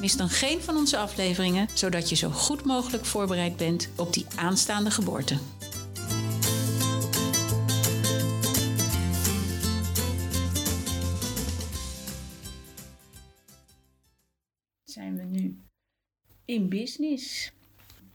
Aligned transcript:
mis 0.00 0.16
dan 0.16 0.28
geen 0.28 0.60
van 0.60 0.76
onze 0.76 0.96
afleveringen, 0.96 1.68
zodat 1.74 2.08
je 2.08 2.16
zo 2.16 2.30
goed 2.30 2.64
mogelijk 2.64 3.04
voorbereid 3.04 3.56
bent 3.56 3.88
op 3.96 4.12
die 4.12 4.26
aanstaande 4.36 4.90
geboorte. 4.90 5.38
Zijn 14.84 15.16
we 15.16 15.22
nu 15.22 15.58
in 16.44 16.68
business? 16.68 17.52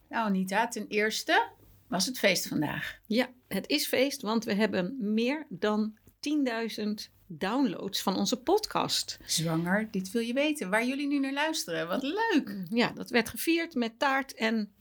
Nou, 0.09 0.25
Anita, 0.25 0.67
ten 0.67 0.87
eerste 0.87 1.47
was 1.87 2.05
het 2.05 2.19
feest 2.19 2.47
vandaag. 2.47 2.99
Ja, 3.05 3.29
het 3.47 3.67
is 3.69 3.87
feest, 3.87 4.21
want 4.21 4.43
we 4.43 4.53
hebben 4.53 4.97
meer 4.99 5.45
dan 5.49 5.97
10.000 6.05 7.11
downloads 7.37 8.01
van 8.01 8.17
onze 8.17 8.37
podcast. 8.37 9.19
Zwanger, 9.25 9.87
dit 9.91 10.11
wil 10.11 10.21
je 10.21 10.33
weten. 10.33 10.69
Waar 10.69 10.85
jullie 10.85 11.07
nu 11.07 11.19
naar 11.19 11.33
luisteren. 11.33 11.87
Wat 11.87 12.03
leuk. 12.03 12.65
Ja, 12.69 12.91
dat 12.95 13.09
werd 13.09 13.29
gevierd 13.29 13.75
met 13.75 13.99
taart 13.99 14.33
en 14.33 14.71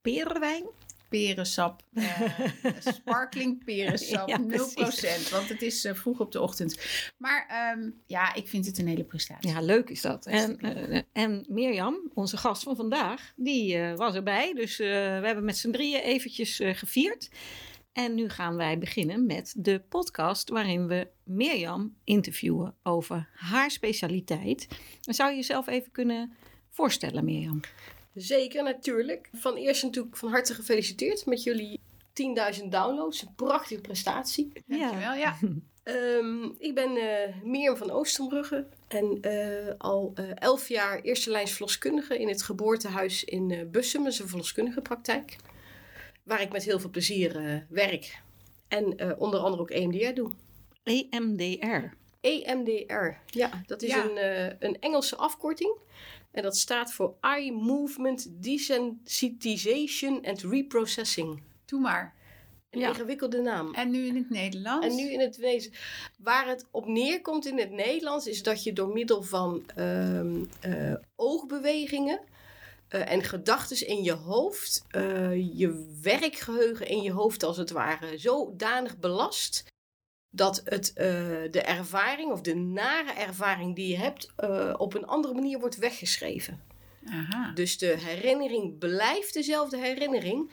perenwijn. 0.00 0.64
Perensap, 1.08 1.82
uh, 1.92 2.38
sparkling 2.94 3.64
perensap, 3.64 4.28
Ja, 4.28 4.38
0%. 4.38 5.30
Want 5.30 5.48
het 5.48 5.62
is 5.62 5.84
eh, 5.84 5.94
vroeg 5.94 6.20
op 6.20 6.32
de 6.32 6.40
ochtend. 6.40 6.78
Maar 7.16 7.46
ehm, 7.48 7.90
ja, 8.06 8.34
ik 8.34 8.48
vind 8.48 8.66
het 8.66 8.78
een 8.78 8.86
hele 8.86 9.04
prestatie. 9.04 9.50
Ja, 9.50 9.60
leuk 9.60 9.90
is 9.90 10.00
dat. 10.00 10.26
En, 10.26 10.58
eh, 10.58 11.02
en 11.12 11.44
Mirjam, 11.48 12.10
onze 12.14 12.36
gast 12.36 12.62
van 12.62 12.76
vandaag, 12.76 13.32
die 13.36 13.76
eh, 13.76 13.96
was 13.96 14.14
erbij. 14.14 14.52
Dus 14.54 14.78
eh, 14.78 14.88
we 14.88 15.26
hebben 15.26 15.44
met 15.44 15.56
z'n 15.56 15.70
drieën 15.70 16.00
eventjes 16.00 16.60
eh, 16.60 16.74
gevierd. 16.74 17.28
En 17.98 18.14
nu 18.14 18.28
gaan 18.28 18.56
wij 18.56 18.78
beginnen 18.78 19.26
met 19.26 19.54
de 19.56 19.80
podcast 19.88 20.48
waarin 20.48 20.86
we 20.86 21.08
Mirjam 21.24 21.96
interviewen 22.04 22.74
over 22.82 23.28
haar 23.32 23.70
specialiteit. 23.70 24.68
Dan 25.00 25.14
zou 25.14 25.30
je 25.30 25.36
jezelf 25.36 25.66
even 25.66 25.90
kunnen 25.90 26.32
voorstellen, 26.70 27.24
Mirjam? 27.24 27.60
Zeker, 28.14 28.62
natuurlijk. 28.62 29.28
Van 29.32 29.56
eerst 29.56 29.82
natuurlijk 29.82 30.16
van 30.16 30.30
harte 30.30 30.54
gefeliciteerd 30.54 31.26
met 31.26 31.42
jullie 31.42 31.80
10.000 32.60 32.64
downloads. 32.68 33.22
Een 33.22 33.34
prachtige 33.36 33.80
prestatie. 33.80 34.52
Dankjewel, 34.66 35.14
ja. 35.14 35.36
Ehm, 35.82 36.44
ik 36.58 36.74
ben 36.74 36.96
eh 36.96 37.34
Mirjam 37.42 37.76
van 37.76 37.90
Oostenbrugge 37.90 38.66
en 38.88 39.18
eh, 39.20 39.74
al 39.78 40.12
eh, 40.14 40.24
elf 40.34 40.68
jaar 40.68 41.00
eerste 41.00 41.30
lijns 41.30 41.52
verloskundige 41.52 42.18
in 42.18 42.28
het 42.28 42.42
geboortehuis 42.42 43.24
in 43.24 43.50
eh 43.50 43.66
Bussum. 43.70 44.02
Dat 44.02 44.12
is 44.12 44.18
een 44.18 44.28
verloskundige 44.28 44.80
praktijk. 44.80 45.36
Waar 46.28 46.40
ik 46.40 46.52
met 46.52 46.64
heel 46.64 46.80
veel 46.80 46.90
plezier 46.90 47.36
eh, 47.36 47.56
werk. 47.68 48.22
En 48.68 48.96
eh, 48.96 49.20
onder 49.20 49.40
andere 49.40 49.62
ook 49.62 49.70
EMDR 49.70 50.12
doe. 50.14 50.32
EMDR. 50.82 51.96
EMDR, 52.20 53.16
ja, 53.26 53.62
dat 53.66 53.82
is 53.82 53.90
Ja. 53.90 54.04
Een, 54.04 54.16
eh, 54.16 54.54
een 54.58 54.80
Engelse 54.80 55.16
afkorting. 55.16 55.76
En 56.30 56.42
dat 56.42 56.56
staat 56.56 56.92
voor 56.92 57.14
Eye 57.20 57.52
Movement 57.52 58.42
Desensitization 58.42 60.24
and 60.26 60.42
Reprocessing. 60.42 61.42
Doe 61.64 61.80
maar. 61.80 62.14
Een 62.70 62.80
Ja. 62.80 62.88
ingewikkelde 62.88 63.40
naam. 63.40 63.74
En 63.74 63.90
nu 63.90 64.06
in 64.06 64.16
het 64.16 64.30
Nederlands. 64.30 64.86
En 64.86 64.94
nu 64.94 65.12
in 65.12 65.20
het 65.20 65.36
wezen. 65.36 65.72
Waar 66.18 66.48
het 66.48 66.66
op 66.70 66.86
neerkomt 66.86 67.46
in 67.46 67.58
het 67.58 67.70
Nederlands 67.70 68.26
is 68.26 68.42
dat 68.42 68.62
je 68.64 68.72
door 68.72 68.88
middel 68.88 69.22
van 69.22 69.62
ehm, 69.74 70.36
eh, 70.60 70.94
oogbewegingen 71.16 72.20
eh, 72.88 73.12
en 73.12 73.22
gedachten 73.22 73.86
in 73.86 74.02
je 74.02 74.12
hoofd, 74.12 74.84
eh, 74.88 75.58
je 75.58 75.96
werkgeheugen 76.02 76.86
in 76.86 77.02
je 77.02 77.12
hoofd 77.12 77.42
als 77.42 77.56
het 77.56 77.70
ware, 77.70 78.18
zodanig 78.18 78.98
belast. 78.98 79.64
Dat 80.30 80.60
het, 80.64 80.92
eh, 80.92 81.06
de 81.50 81.62
ervaring 81.62 82.32
of 82.32 82.40
de 82.40 82.54
nare 82.54 83.12
ervaring 83.12 83.76
die 83.76 83.88
je 83.88 83.96
hebt 83.96 84.32
op 84.78 84.94
een 84.94 85.06
andere 85.06 85.34
manier 85.34 85.58
wordt 85.58 85.76
weggeschreven. 85.76 86.62
Aha. 87.06 87.52
Dus 87.54 87.78
de 87.78 87.96
herinnering 87.98 88.78
blijft 88.78 89.34
dezelfde 89.34 89.78
herinnering. 89.78 90.50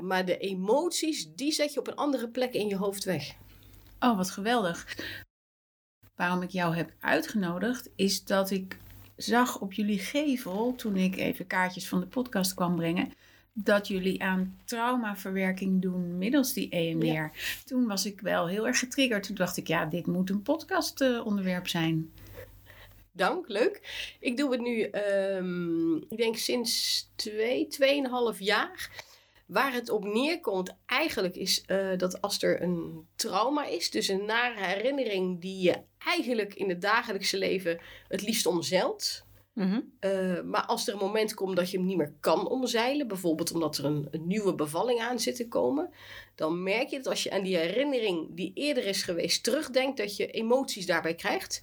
Maar 0.00 0.24
de 0.24 0.38
emoties, 0.38 1.34
die 1.34 1.52
zet 1.52 1.72
je 1.72 1.80
op 1.80 1.86
een 1.86 1.94
andere 1.94 2.28
plek 2.28 2.52
in 2.52 2.66
je 2.66 2.76
hoofd 2.76 3.04
weg. 3.04 3.34
Oh, 4.00 4.16
wat 4.16 4.30
geweldig. 4.30 4.96
Waarom 6.14 6.42
ik 6.42 6.50
jou 6.50 6.76
heb 6.76 6.92
uitgenodigd, 7.00 7.88
is 7.96 8.24
dat 8.24 8.50
ik 8.50 8.78
zag 9.16 9.60
op 9.60 9.72
jullie 9.72 9.98
gevel, 9.98 10.74
toen 10.74 10.96
ik 10.96 11.16
even 11.16 11.46
kaartjes 11.46 11.88
van 11.88 12.00
de 12.00 12.06
podcast 12.06 12.54
kwam 12.54 12.76
brengen, 12.76 13.12
dat 13.52 13.88
jullie 13.88 14.22
aan 14.22 14.58
traumaverwerking 14.64 15.82
doen 15.82 16.18
middels 16.18 16.52
die 16.52 16.68
EMDR. 16.68 17.06
Ja. 17.06 17.30
Toen 17.64 17.86
was 17.86 18.06
ik 18.06 18.20
wel 18.20 18.46
heel 18.48 18.66
erg 18.66 18.78
getriggerd. 18.78 19.26
Toen 19.26 19.34
dacht 19.34 19.56
ik, 19.56 19.66
ja, 19.66 19.84
dit 19.84 20.06
moet 20.06 20.30
een 20.30 20.42
podcastonderwerp 20.42 21.68
zijn. 21.68 22.10
Dank, 23.12 23.48
leuk. 23.48 23.80
Ik 24.20 24.36
doe 24.36 24.52
het 24.52 24.60
nu, 24.60 24.82
ehm, 24.82 25.96
ik 25.96 26.16
denk 26.16 26.36
sinds 26.36 27.06
twee, 27.14 27.66
tweeënhalf 27.66 28.40
jaar. 28.40 28.90
Waar 29.46 29.72
het 29.72 29.90
op 29.90 30.04
neerkomt 30.04 30.76
eigenlijk 30.86 31.36
is 31.36 31.64
eh, 31.64 31.96
dat 31.96 32.20
als 32.20 32.42
er 32.42 32.62
een 32.62 33.06
trauma 33.16 33.66
is, 33.66 33.90
dus 33.90 34.08
een 34.08 34.24
nare 34.24 34.64
herinnering 34.64 35.40
die 35.40 35.62
je 35.62 35.82
eigenlijk 35.98 36.54
in 36.54 36.68
het 36.68 36.80
dagelijkse 36.80 37.38
leven 37.38 37.80
het 38.08 38.22
liefst 38.22 38.46
omzeilt. 38.46 39.24
Mhm. 39.52 39.80
Eh, 40.00 40.40
maar 40.42 40.64
als 40.66 40.86
er 40.86 40.92
een 40.92 41.00
moment 41.00 41.34
komt 41.34 41.56
dat 41.56 41.70
je 41.70 41.76
hem 41.76 41.86
niet 41.86 41.96
meer 41.96 42.14
kan 42.20 42.48
omzeilen, 42.48 43.08
bijvoorbeeld 43.08 43.52
omdat 43.52 43.78
er 43.78 43.84
een, 43.84 44.08
een 44.10 44.26
nieuwe 44.26 44.54
bevalling 44.54 45.00
aan 45.00 45.20
zit 45.20 45.36
te 45.36 45.48
komen, 45.48 45.90
dan 46.34 46.62
merk 46.62 46.88
je 46.88 46.96
dat 46.96 47.06
als 47.06 47.22
je 47.22 47.30
aan 47.30 47.42
die 47.42 47.56
herinnering 47.56 48.28
die 48.30 48.50
eerder 48.54 48.86
is 48.86 49.02
geweest 49.02 49.42
terugdenkt, 49.42 49.96
dat 49.96 50.16
je 50.16 50.26
emoties 50.26 50.86
daarbij 50.86 51.14
krijgt. 51.14 51.60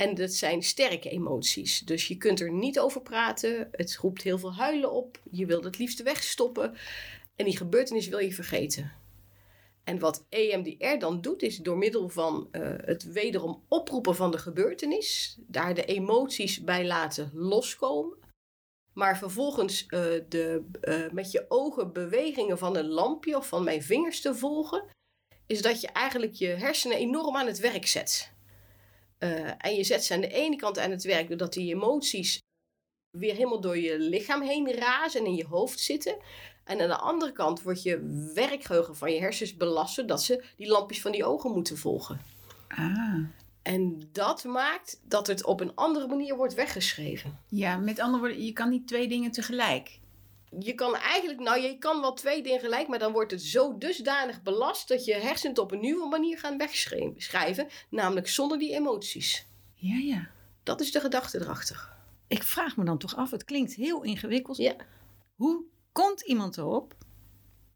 En 0.00 0.14
dat 0.14 0.32
zijn 0.32 0.62
sterke 0.62 1.10
emoties. 1.10 1.80
Dus 1.80 2.08
je 2.08 2.16
kunt 2.16 2.40
er 2.40 2.52
niet 2.52 2.78
over 2.78 3.02
praten. 3.02 3.68
Het 3.72 3.96
roept 3.96 4.22
heel 4.22 4.38
veel 4.38 4.54
huilen 4.54 4.92
op. 4.92 5.20
Je 5.30 5.46
wilt 5.46 5.64
het 5.64 5.78
liefst 5.78 6.02
wegstoppen. 6.02 6.74
En 7.36 7.44
die 7.44 7.56
gebeurtenis 7.56 8.08
wil 8.08 8.18
je 8.18 8.34
vergeten. 8.34 8.92
En 9.84 9.98
wat 9.98 10.26
EMDR 10.28 10.98
dan 10.98 11.20
doet, 11.20 11.42
is 11.42 11.56
door 11.56 11.78
middel 11.78 12.08
van 12.08 12.48
eh, 12.50 12.72
het 12.76 13.12
wederom 13.12 13.62
oproepen 13.68 14.16
van 14.16 14.30
de 14.30 14.38
gebeurtenis, 14.38 15.38
daar 15.46 15.74
de 15.74 15.84
emoties 15.84 16.64
bij 16.64 16.86
laten 16.86 17.30
loskomen. 17.34 18.16
Maar 18.92 19.18
vervolgens 19.18 19.86
eh, 19.86 20.00
de, 20.28 20.64
eh, 20.80 21.10
met 21.10 21.30
je 21.30 21.44
ogen 21.48 21.92
bewegingen 21.92 22.58
van 22.58 22.76
een 22.76 22.88
lampje 22.88 23.36
of 23.36 23.48
van 23.48 23.64
mijn 23.64 23.82
vingers 23.82 24.20
te 24.20 24.34
volgen, 24.34 24.84
is 25.46 25.62
dat 25.62 25.80
je 25.80 25.88
eigenlijk 25.88 26.34
je 26.34 26.48
hersenen 26.48 26.96
enorm 26.96 27.36
aan 27.36 27.46
het 27.46 27.58
werk 27.58 27.86
zet. 27.86 28.38
Eh, 29.20 29.50
en 29.58 29.74
je 29.74 29.84
zet 29.84 30.04
ze 30.04 30.14
aan 30.14 30.20
de 30.20 30.32
ene 30.32 30.56
kant 30.56 30.78
aan 30.78 30.90
het 30.90 31.02
werk 31.02 31.28
doordat 31.28 31.52
die 31.52 31.74
emoties 31.74 32.38
weer 33.10 33.34
helemaal 33.34 33.60
door 33.60 33.78
je 33.78 33.98
lichaam 33.98 34.42
heen 34.42 34.72
razen 34.72 35.20
en 35.20 35.26
in 35.26 35.34
je 35.34 35.46
hoofd 35.46 35.80
zitten. 35.80 36.16
En 36.64 36.80
aan 36.80 36.88
de 36.88 36.96
andere 36.96 37.32
kant 37.32 37.62
wordt 37.62 37.82
je 37.82 38.30
werkgeheugen 38.34 38.96
van 38.96 39.12
je 39.12 39.20
hersens 39.20 39.56
belast 39.56 39.94
zodat 39.94 40.22
ze 40.22 40.44
die 40.56 40.68
lampjes 40.68 41.00
van 41.00 41.12
die 41.12 41.24
ogen 41.24 41.50
moeten 41.50 41.78
volgen. 41.78 42.20
Ah. 42.68 43.18
En 43.62 44.08
dat 44.12 44.44
maakt 44.44 45.00
dat 45.04 45.26
het 45.26 45.44
op 45.44 45.60
een 45.60 45.74
andere 45.74 46.06
manier 46.06 46.36
wordt 46.36 46.54
weggeschreven. 46.54 47.38
Ja, 47.48 47.76
met 47.76 47.98
andere 47.98 48.18
woorden, 48.22 48.44
je 48.44 48.52
kan 48.52 48.68
niet 48.68 48.86
twee 48.86 49.08
dingen 49.08 49.30
tegelijk. 49.30 49.98
Je 50.58 50.74
kan 50.74 50.96
eigenlijk, 50.96 51.40
nou 51.40 51.60
je 51.60 51.78
kan 51.78 52.00
wel 52.00 52.12
twee 52.12 52.42
dingen 52.42 52.60
gelijk, 52.60 52.88
maar 52.88 52.98
dan 52.98 53.12
wordt 53.12 53.30
het 53.30 53.42
zo 53.42 53.78
dusdanig 53.78 54.42
belast 54.42 54.88
dat 54.88 55.04
je 55.04 55.14
hersenen 55.14 55.50
het 55.50 55.58
op 55.58 55.72
een 55.72 55.80
nieuwe 55.80 56.08
manier 56.08 56.38
gaan 56.38 56.58
wegschrijven. 56.58 57.68
Namelijk 57.90 58.28
zonder 58.28 58.58
die 58.58 58.74
emoties. 58.74 59.46
Ja, 59.74 59.96
ja. 59.96 60.28
Dat 60.62 60.80
is 60.80 60.92
de 60.92 61.00
gedachte 61.00 61.40
erachter. 61.40 61.88
Ik 62.28 62.42
vraag 62.42 62.76
me 62.76 62.84
dan 62.84 62.98
toch 62.98 63.16
af, 63.16 63.30
het 63.30 63.44
klinkt 63.44 63.74
heel 63.74 64.02
ingewikkeld. 64.02 64.56
Ja. 64.56 64.76
Hoe 65.34 65.64
komt 65.92 66.20
iemand 66.20 66.56
erop 66.58 66.94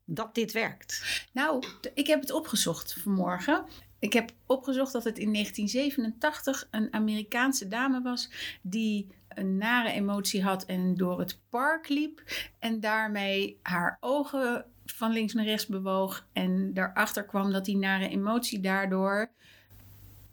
dat 0.04 0.34
dit 0.34 0.52
werkt? 0.52 1.26
Nou, 1.32 1.64
ik 1.94 2.06
heb 2.06 2.20
het 2.20 2.30
opgezocht 2.30 2.92
vanmorgen. 2.92 3.64
Ik 3.98 4.12
heb 4.12 4.32
opgezocht 4.46 4.92
dat 4.92 5.04
het 5.04 5.18
in 5.18 5.32
1987 5.32 6.68
een 6.70 6.92
Amerikaanse 6.92 7.68
dame 7.68 8.02
was 8.02 8.30
die 8.62 9.08
een 9.34 9.56
nare 9.56 9.90
emotie 9.90 10.42
had 10.42 10.64
en 10.64 10.94
door 10.94 11.18
het 11.18 11.40
park 11.48 11.88
liep 11.88 12.22
en 12.58 12.80
daarmee 12.80 13.58
haar 13.62 13.96
ogen 14.00 14.64
van 14.86 15.12
links 15.12 15.32
naar 15.32 15.44
rechts 15.44 15.66
bewoog 15.66 16.26
en 16.32 16.74
daarachter 16.74 17.24
kwam 17.24 17.52
dat 17.52 17.64
die 17.64 17.76
nare 17.76 18.08
emotie 18.08 18.60
daardoor 18.60 19.30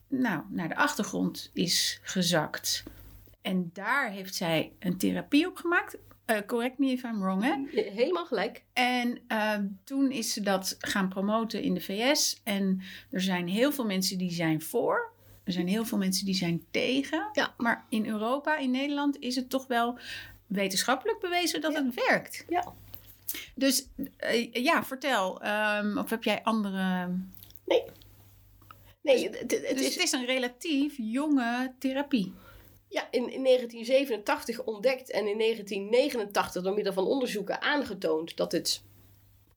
nou, 0.08 0.44
naar 0.50 0.68
de 0.68 0.76
achtergrond 0.76 1.50
is 1.54 2.00
gezakt. 2.04 2.84
En 3.42 3.70
daar 3.74 4.12
heeft 4.12 4.36
zij 4.36 4.72
een 4.80 4.98
therapie 4.98 5.48
op 5.48 5.56
gemaakt. 5.56 5.98
Uh, 6.26 6.38
correct 6.46 6.78
me 6.78 6.86
if 6.86 7.04
I'm 7.04 7.20
wrong, 7.20 7.44
hè? 7.44 7.82
Helemaal 7.92 8.26
gelijk. 8.26 8.64
En 8.74 9.20
uh, 9.28 9.56
toen 9.84 10.12
is 10.12 10.34
ze 10.34 10.42
dat 10.42 10.76
gaan 10.80 11.10
promoten 11.10 11.62
in 11.62 11.74
de 11.74 11.82
VS. 11.82 12.42
En 12.44 12.82
er 13.10 13.22
zijn 13.22 13.48
heel 13.48 13.72
veel 13.72 13.86
mensen 13.86 14.18
die 14.18 14.32
zijn 14.32 14.62
voor. 14.62 15.11
Er 15.44 15.52
zijn 15.52 15.68
heel 15.68 15.86
veel 15.86 15.98
mensen 15.98 16.26
die 16.26 16.36
zijn 16.36 16.66
tegen. 16.72 17.30
Ja. 17.34 17.54
Maar 17.58 17.86
in 17.90 18.06
Europa, 18.08 18.58
in 18.58 18.72
Nederland, 18.72 19.20
is 19.20 19.36
het 19.36 19.50
toch 19.50 19.68
wel 19.68 19.98
wetenschappelijk 20.48 21.20
bewezen 21.20 21.62
dat 21.62 21.72
Ja. 21.72 21.84
het 21.86 21.94
werkt. 22.08 22.46
Ja. 22.50 22.74
Dus 23.56 23.88
uh, 23.98 24.54
ja, 24.54 24.84
vertel. 24.84 25.42
Um, 25.78 25.98
of 25.98 26.10
heb 26.10 26.24
jij 26.24 26.44
andere... 26.44 27.10
Nee, 29.02 29.24
het, 29.30 29.40
het, 29.40 29.52
het 29.52 29.78
dus 29.78 29.88
is, 29.88 29.94
het 29.94 30.04
is 30.04 30.12
een 30.12 30.26
relatief 30.26 30.94
jonge 30.98 31.74
therapie. 31.80 32.34
ja, 32.88 33.08
in, 33.12 33.32
in 33.32 33.44
1987 33.44 34.64
ontdekt 34.64 35.12
en 35.12 35.28
in 35.28 35.38
1989 35.38 36.64
door 36.64 36.74
middel 36.74 36.94
van 36.94 37.06
onderzoeken 37.06 37.62
aangetoond 37.62 38.38
dat 38.38 38.52
het 38.52 38.82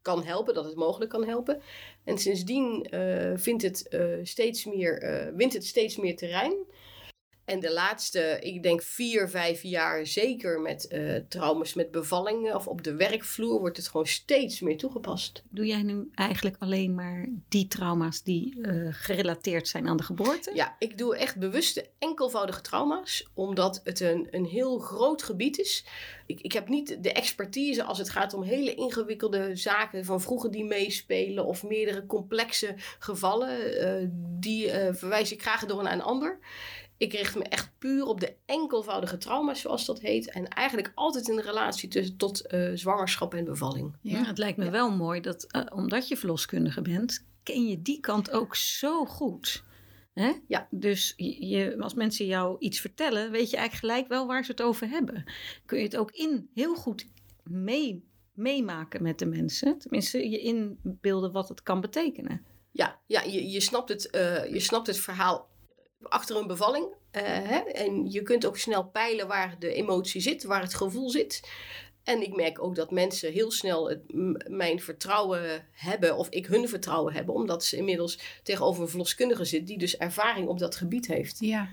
kan 0.03 0.25
helpen, 0.25 0.55
dat 0.55 0.65
het 0.65 0.75
mogelijk 0.77 1.11
kan 1.11 1.25
helpen. 1.25 1.63
En 2.05 2.19
sindsdien 2.19 2.87
eh, 2.91 3.33
vindt 3.35 3.63
het, 3.63 3.89
eh, 3.89 4.07
steeds 4.23 4.65
meer, 4.65 5.03
eh, 5.03 5.35
wint 5.37 5.53
het 5.53 5.65
steeds 5.65 5.97
meer 5.97 6.17
terrein. 6.17 6.57
En 7.45 7.61
de 7.61 7.73
laatste, 7.73 8.39
ik 8.41 8.63
denk 8.63 8.83
vier, 8.83 9.29
vijf 9.29 9.63
jaar, 9.63 10.07
zeker 10.07 10.61
met 10.61 10.89
eh, 10.89 11.15
trauma's 11.29 11.75
met 11.75 11.91
bevallingen 11.91 12.55
of 12.55 12.67
op 12.67 12.85
de 12.85 12.95
werkvloer, 12.95 13.59
wordt 13.61 13.77
het 13.77 13.89
gewoon 13.89 14.07
steeds 14.07 14.61
meer 14.61 14.77
toegepast. 14.77 15.43
Doe 15.49 15.67
jij 15.67 15.83
nu 15.83 16.11
eigenlijk 16.15 16.57
alleen 16.59 16.95
maar 16.95 17.29
die 17.49 17.69
trauma's 17.69 18.23
die 18.23 18.61
eh, 18.63 18.87
gerelateerd 18.91 19.69
zijn 19.69 19.89
aan 19.89 19.97
de 19.97 20.03
geboorte? 20.03 20.51
Ja, 20.55 20.77
ik 20.79 20.99
doe 20.99 21.17
echt 21.17 21.39
bewuste 21.39 21.89
enkelvoudige 21.99 22.61
trauma's, 22.61 23.29
omdat 23.35 23.81
het 23.85 24.01
een, 24.01 24.29
een 24.31 24.45
heel 24.47 24.79
groot 24.79 25.23
gebied 25.23 25.59
is. 25.59 25.85
Ik, 26.27 26.41
ik 26.41 26.53
heb 26.53 26.69
niet 26.69 27.03
de 27.03 27.13
expertise 27.13 27.85
als 27.85 27.99
het 27.99 28.11
gaat 28.11 28.35
om 28.35 28.43
hele 28.43 28.75
ingewikkelde 28.75 29.57
zaken 29.57 30.05
van 30.05 30.21
vroeger 30.21 30.51
die 30.51 30.65
meespelen 30.65 31.45
of 31.45 31.63
meerdere 31.63 32.07
complexe 32.07 32.75
gevallen. 32.99 33.79
eh, 33.79 34.09
die 34.39 34.71
verwijs 34.71 35.33
ik 35.33 35.43
graag 35.43 35.65
door 35.67 35.83
naar 35.83 35.93
een 35.93 36.03
ander. 36.03 36.39
Ik 37.05 37.13
richt 37.13 37.37
me 37.37 37.43
echt 37.43 37.71
puur 37.79 38.05
op 38.05 38.21
de 38.21 38.35
enkelvoudige 38.47 39.19
trauma's, 39.19 39.61
zoals 39.61 39.85
dat 39.87 40.01
heet. 40.01 40.31
En 40.31 40.49
eigenlijk 40.49 40.93
altijd 40.95 41.29
in 41.29 41.39
relatie 41.39 41.89
tussen, 41.89 42.17
tot 42.17 42.47
eh, 42.47 42.71
zwangerschap 42.75 43.35
en 43.35 43.45
bevalling. 43.45 43.97
Ja, 44.01 44.25
het 44.25 44.39
lijkt 44.39 44.59
me 44.59 44.65
Ja. 44.65 44.71
wel 44.71 44.91
mooi 44.91 45.21
dat, 45.21 45.45
eh, 45.45 45.63
omdat 45.75 46.09
je 46.09 46.17
verloskundige 46.17 46.83
bent, 46.83 47.27
ken 47.43 47.67
je 47.69 47.83
die 47.83 48.01
kant 48.01 48.31
ook 48.31 48.57
zo 48.57 49.05
goed. 49.05 49.65
Hè? 50.13 50.33
Ja. 50.47 50.69
Dus 50.71 51.13
je, 51.17 51.77
als 51.79 51.95
mensen 51.95 52.27
jou 52.27 52.57
iets 52.59 52.81
vertellen, 52.81 53.31
weet 53.31 53.51
je 53.51 53.57
eigenlijk 53.57 53.93
gelijk 53.93 54.09
wel 54.09 54.27
waar 54.27 54.45
ze 54.45 54.51
het 54.51 54.63
over 54.63 54.89
hebben. 54.89 55.25
Kun 55.67 55.79
je 55.79 55.85
het 55.85 55.97
ook 55.97 56.11
in 56.11 56.49
heel 56.55 56.75
goed 56.75 57.09
mee, 57.43 58.05
meemaken 58.33 59.03
met 59.03 59.19
de 59.19 59.27
mensen. 59.27 59.79
Tenminste, 59.79 60.31
je 60.31 60.39
inbeelden 60.39 61.33
wat 61.33 61.49
het 61.49 61.63
kan 61.63 61.81
betekenen. 61.81 62.45
Ja, 62.71 62.99
ja 63.07 63.23
je, 63.23 63.51
je, 63.51 63.61
snapt 63.61 63.89
het, 63.89 64.11
eh, 64.11 64.53
je 64.53 64.61
snapt 64.61 64.87
het 64.87 64.99
verhaal 64.99 65.49
achter 66.03 66.37
een 66.37 66.47
bevalling. 66.47 66.87
eh, 67.11 67.23
hè? 67.25 67.59
En 67.59 68.11
je 68.11 68.23
kunt 68.23 68.47
ook 68.47 68.59
snel 68.59 68.85
peilen 68.85 69.27
waar 69.27 69.57
de 69.59 69.75
emotie 69.75 70.21
zit, 70.21 70.45
waar 70.45 70.63
het 70.63 70.75
gevoel 70.75 71.11
zit. 71.11 71.49
En 72.05 72.23
ik 72.23 72.37
merk 72.37 72.63
ook 72.63 72.75
dat 72.75 72.91
mensen 72.91 73.33
heel 73.33 73.51
snel 73.51 73.97
mijn 74.49 74.81
vertrouwen 74.81 75.67
hebben, 75.73 76.17
of 76.17 76.29
ik 76.29 76.47
hun 76.47 76.69
vertrouwen 76.69 77.13
hebben, 77.13 77.35
omdat 77.35 77.65
ze 77.65 77.77
inmiddels 77.77 78.19
tegenover 78.43 78.83
een 78.83 78.89
verloskundige 78.89 79.45
zit 79.45 79.67
die 79.67 79.79
dus 79.79 79.97
ervaring 79.97 80.49
op 80.49 80.59
dat 80.59 80.77
gebied 80.77 81.07
heeft. 81.07 81.37
Ja. 81.41 81.69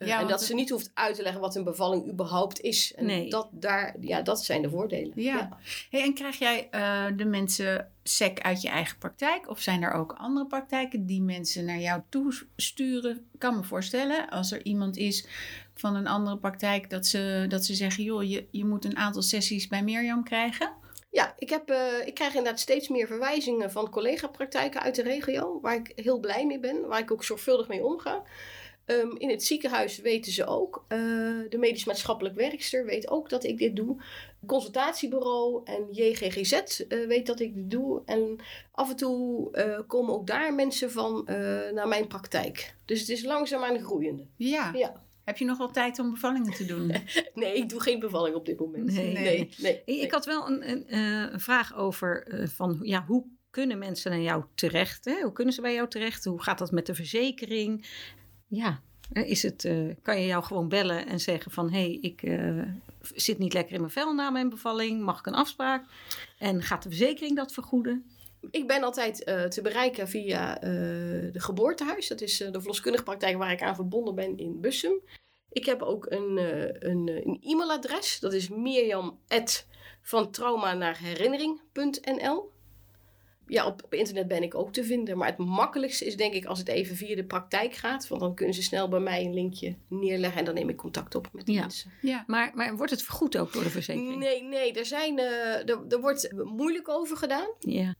Eh, 0.00 0.08
Ja, 0.08 0.20
en 0.20 0.26
dat 0.26 0.42
ze 0.42 0.54
niet 0.54 0.70
hoeft 0.70 0.90
uit 0.94 1.14
te 1.14 1.22
leggen 1.22 1.40
wat 1.40 1.54
een 1.56 1.64
bevalling 1.64 2.10
überhaupt 2.10 2.60
is. 2.60 2.94
En 2.94 3.06
Nee. 3.06 3.30
dat, 3.30 3.48
daar, 3.52 3.96
ja, 4.00 4.22
dat 4.22 4.44
zijn 4.44 4.62
de 4.62 4.70
voordelen. 4.70 5.12
Ja. 5.14 5.58
Hey, 5.90 6.02
en 6.02 6.14
krijg 6.14 6.38
jij 6.38 6.68
eh, 6.70 7.06
de 7.16 7.24
mensen 7.24 7.90
sec 8.02 8.40
uit 8.40 8.62
je 8.62 8.68
eigen 8.68 8.98
praktijk? 8.98 9.48
Of 9.48 9.60
zijn 9.60 9.82
er 9.82 9.92
ook 9.92 10.12
andere 10.12 10.46
praktijken 10.46 11.06
die 11.06 11.22
mensen 11.22 11.64
naar 11.64 11.78
jou 11.78 12.00
toe 12.08 12.34
sturen? 12.56 13.28
Ik 13.32 13.38
kan 13.38 13.56
me 13.56 13.62
voorstellen, 13.62 14.28
als 14.28 14.52
er 14.52 14.64
iemand 14.64 14.96
is 14.96 15.26
van 15.74 15.94
een 15.96 16.06
andere 16.06 16.38
praktijk, 16.38 16.90
dat 16.90 17.06
ze, 17.06 17.44
dat 17.48 17.64
ze 17.64 17.74
zeggen: 17.74 18.04
joh, 18.04 18.22
je, 18.22 18.46
je 18.50 18.64
moet 18.64 18.84
een 18.84 18.96
aantal 18.96 19.22
sessies 19.22 19.66
bij 19.68 19.82
Mirjam 19.82 20.24
krijgen. 20.24 20.72
Ja, 21.10 21.34
ik, 21.38 21.50
heb, 21.50 21.68
eh, 21.70 22.06
ik 22.06 22.14
krijg 22.14 22.34
inderdaad 22.34 22.60
steeds 22.60 22.88
meer 22.88 23.06
verwijzingen 23.06 23.70
van 23.70 23.90
collega-praktijken 23.90 24.80
uit 24.80 24.94
de 24.94 25.02
regio, 25.02 25.60
waar 25.60 25.74
ik 25.74 25.92
heel 25.94 26.18
blij 26.18 26.46
mee 26.46 26.60
ben, 26.60 26.86
waar 26.86 27.00
ik 27.00 27.10
ook 27.12 27.24
zorgvuldig 27.24 27.68
mee 27.68 27.84
omga. 27.84 28.22
Ehm, 28.90 29.16
in 29.16 29.30
het 29.30 29.44
ziekenhuis 29.44 29.98
weten 29.98 30.32
ze 30.32 30.46
ook, 30.46 30.84
eh, 30.88 30.98
de 31.48 31.56
medisch-maatschappelijk 31.58 32.34
werkster 32.34 32.84
weet 32.84 33.10
ook 33.10 33.28
dat 33.28 33.44
ik 33.44 33.58
dit 33.58 33.76
doe. 33.76 34.02
Consultatiebureau 34.46 35.60
en 35.64 35.86
JGGZ 35.90 36.52
eh, 36.52 37.06
weet 37.06 37.26
dat 37.26 37.40
ik 37.40 37.54
dit 37.54 37.70
doe. 37.70 38.02
En 38.04 38.36
af 38.72 38.90
en 38.90 38.96
toe 38.96 39.50
eh, 39.52 39.80
komen 39.86 40.14
ook 40.14 40.26
daar 40.26 40.54
mensen 40.54 40.90
van 40.90 41.22
naar 41.74 41.88
mijn 41.88 42.06
praktijk. 42.06 42.74
Dus 42.84 43.00
het 43.00 43.08
is 43.08 43.24
langzaam 43.24 43.62
aan 43.62 43.74
de 43.74 43.84
groeiende. 43.84 44.26
Ja. 44.36 44.70
Ja. 44.74 45.02
Heb 45.24 45.38
je 45.38 45.44
nog 45.44 45.58
wel 45.58 45.70
tijd 45.70 45.98
om 45.98 46.10
bevallingen 46.10 46.52
te 46.52 46.64
doen? 46.64 46.92
Nee, 47.34 47.56
ik 47.56 47.68
doe 47.68 47.80
geen 47.80 47.98
bevalling 47.98 48.36
op 48.36 48.46
dit 48.46 48.58
moment. 48.58 48.92
Nee. 48.92 49.12
nee, 49.12 49.22
nee. 49.22 49.36
Ik- 49.38 49.58
nee. 49.58 49.82
Ik 49.84 50.10
had 50.10 50.24
wel 50.24 50.50
een, 50.50 50.94
een, 50.96 51.40
vraag 51.40 51.76
over 51.76 52.26
van 52.54 52.78
ja, 52.82 53.04
hoe 53.06 53.24
kunnen 53.50 53.78
mensen 53.78 54.10
naar 54.10 54.20
jou 54.20 54.44
terecht? 54.54 55.04
Hè? 55.04 55.20
Hoe 55.22 55.32
kunnen 55.32 55.54
ze 55.54 55.60
bij 55.60 55.74
jou 55.74 55.88
terecht? 55.88 56.24
Hoe 56.24 56.42
gaat 56.42 56.58
dat 56.58 56.70
met 56.70 56.86
de 56.86 56.94
verzekering? 56.94 57.86
Ja, 58.50 58.80
is 59.12 59.42
het, 59.42 59.64
eh, 59.64 59.88
kan 60.02 60.20
je 60.20 60.26
jou 60.26 60.44
gewoon 60.44 60.68
bellen 60.68 61.06
en 61.06 61.20
zeggen 61.20 61.50
van 61.50 61.70
hé, 61.70 61.80
hey, 61.80 61.98
ik 62.00 62.22
eh, 62.22 62.62
zit 63.14 63.38
niet 63.38 63.52
lekker 63.52 63.74
in 63.74 63.80
mijn 63.80 63.92
vel 63.92 64.14
na 64.14 64.30
mijn 64.30 64.48
bevalling, 64.48 65.02
mag 65.02 65.18
ik 65.18 65.26
een 65.26 65.34
afspraak? 65.34 65.84
En 66.38 66.62
gaat 66.62 66.82
de 66.82 66.88
verzekering 66.88 67.36
dat 67.36 67.52
vergoeden? 67.52 68.04
Ik 68.50 68.66
ben 68.66 68.82
altijd 68.82 69.24
eh, 69.24 69.44
te 69.44 69.62
bereiken 69.62 70.08
via 70.08 70.54
de 70.54 71.40
geboortehuis. 71.40 72.08
Dat 72.08 72.20
is 72.20 72.36
de 72.36 72.52
verloskundige 72.52 73.04
praktijk 73.04 73.36
waar 73.36 73.52
ik 73.52 73.62
aan 73.62 73.74
verbonden 73.74 74.14
ben 74.14 74.36
in 74.36 74.60
Bussum. 74.60 75.00
Ik 75.48 75.64
heb 75.64 75.82
ook 75.82 76.06
een, 76.10 76.36
een, 76.88 77.08
een 77.08 77.38
e-mailadres. 77.42 78.20
Dat 78.20 78.32
is 78.32 78.48
mirjam 78.48 79.18
van 80.02 80.30
trauma 80.30 80.74
naar 80.74 80.98
herinnering.nl. 80.98 82.50
Ja, 83.50 83.66
op, 83.66 83.84
op 83.84 83.94
internet 83.94 84.28
ben 84.28 84.42
ik 84.42 84.54
ook 84.54 84.72
te 84.72 84.84
vinden. 84.84 85.18
Maar 85.18 85.28
het 85.28 85.36
makkelijkste 85.38 86.04
is 86.04 86.16
denk 86.16 86.34
ik 86.34 86.44
als 86.44 86.58
het 86.58 86.68
even 86.68 86.96
via 86.96 87.16
de 87.16 87.24
praktijk 87.24 87.74
gaat. 87.74 88.08
Want 88.08 88.20
dan 88.20 88.34
kunnen 88.34 88.54
ze 88.54 88.62
snel 88.62 88.88
bij 88.88 89.00
mij 89.00 89.24
een 89.24 89.34
linkje 89.34 89.76
neerleggen. 89.88 90.38
En 90.38 90.44
dan 90.44 90.54
neem 90.54 90.68
ik 90.68 90.76
contact 90.76 91.14
op 91.14 91.28
met 91.32 91.46
de 91.46 91.52
Ja. 91.52 91.60
mensen. 91.60 91.90
Ja. 92.00 92.24
Maar, 92.26 92.50
maar 92.54 92.76
wordt 92.76 92.92
het 92.92 93.02
vergoed 93.02 93.36
ook 93.38 93.52
door 93.52 93.62
de 93.62 93.70
verzekering? 93.70 94.16
Nee, 94.16 94.42
nee. 94.42 94.72
Er, 94.72 94.86
zijn, 94.86 95.18
eh, 95.18 95.68
er, 95.68 95.84
er 95.88 96.00
wordt 96.00 96.32
moeilijk 96.32 96.88
over 96.88 97.16
gedaan. 97.16 97.48
Ja, 97.58 97.94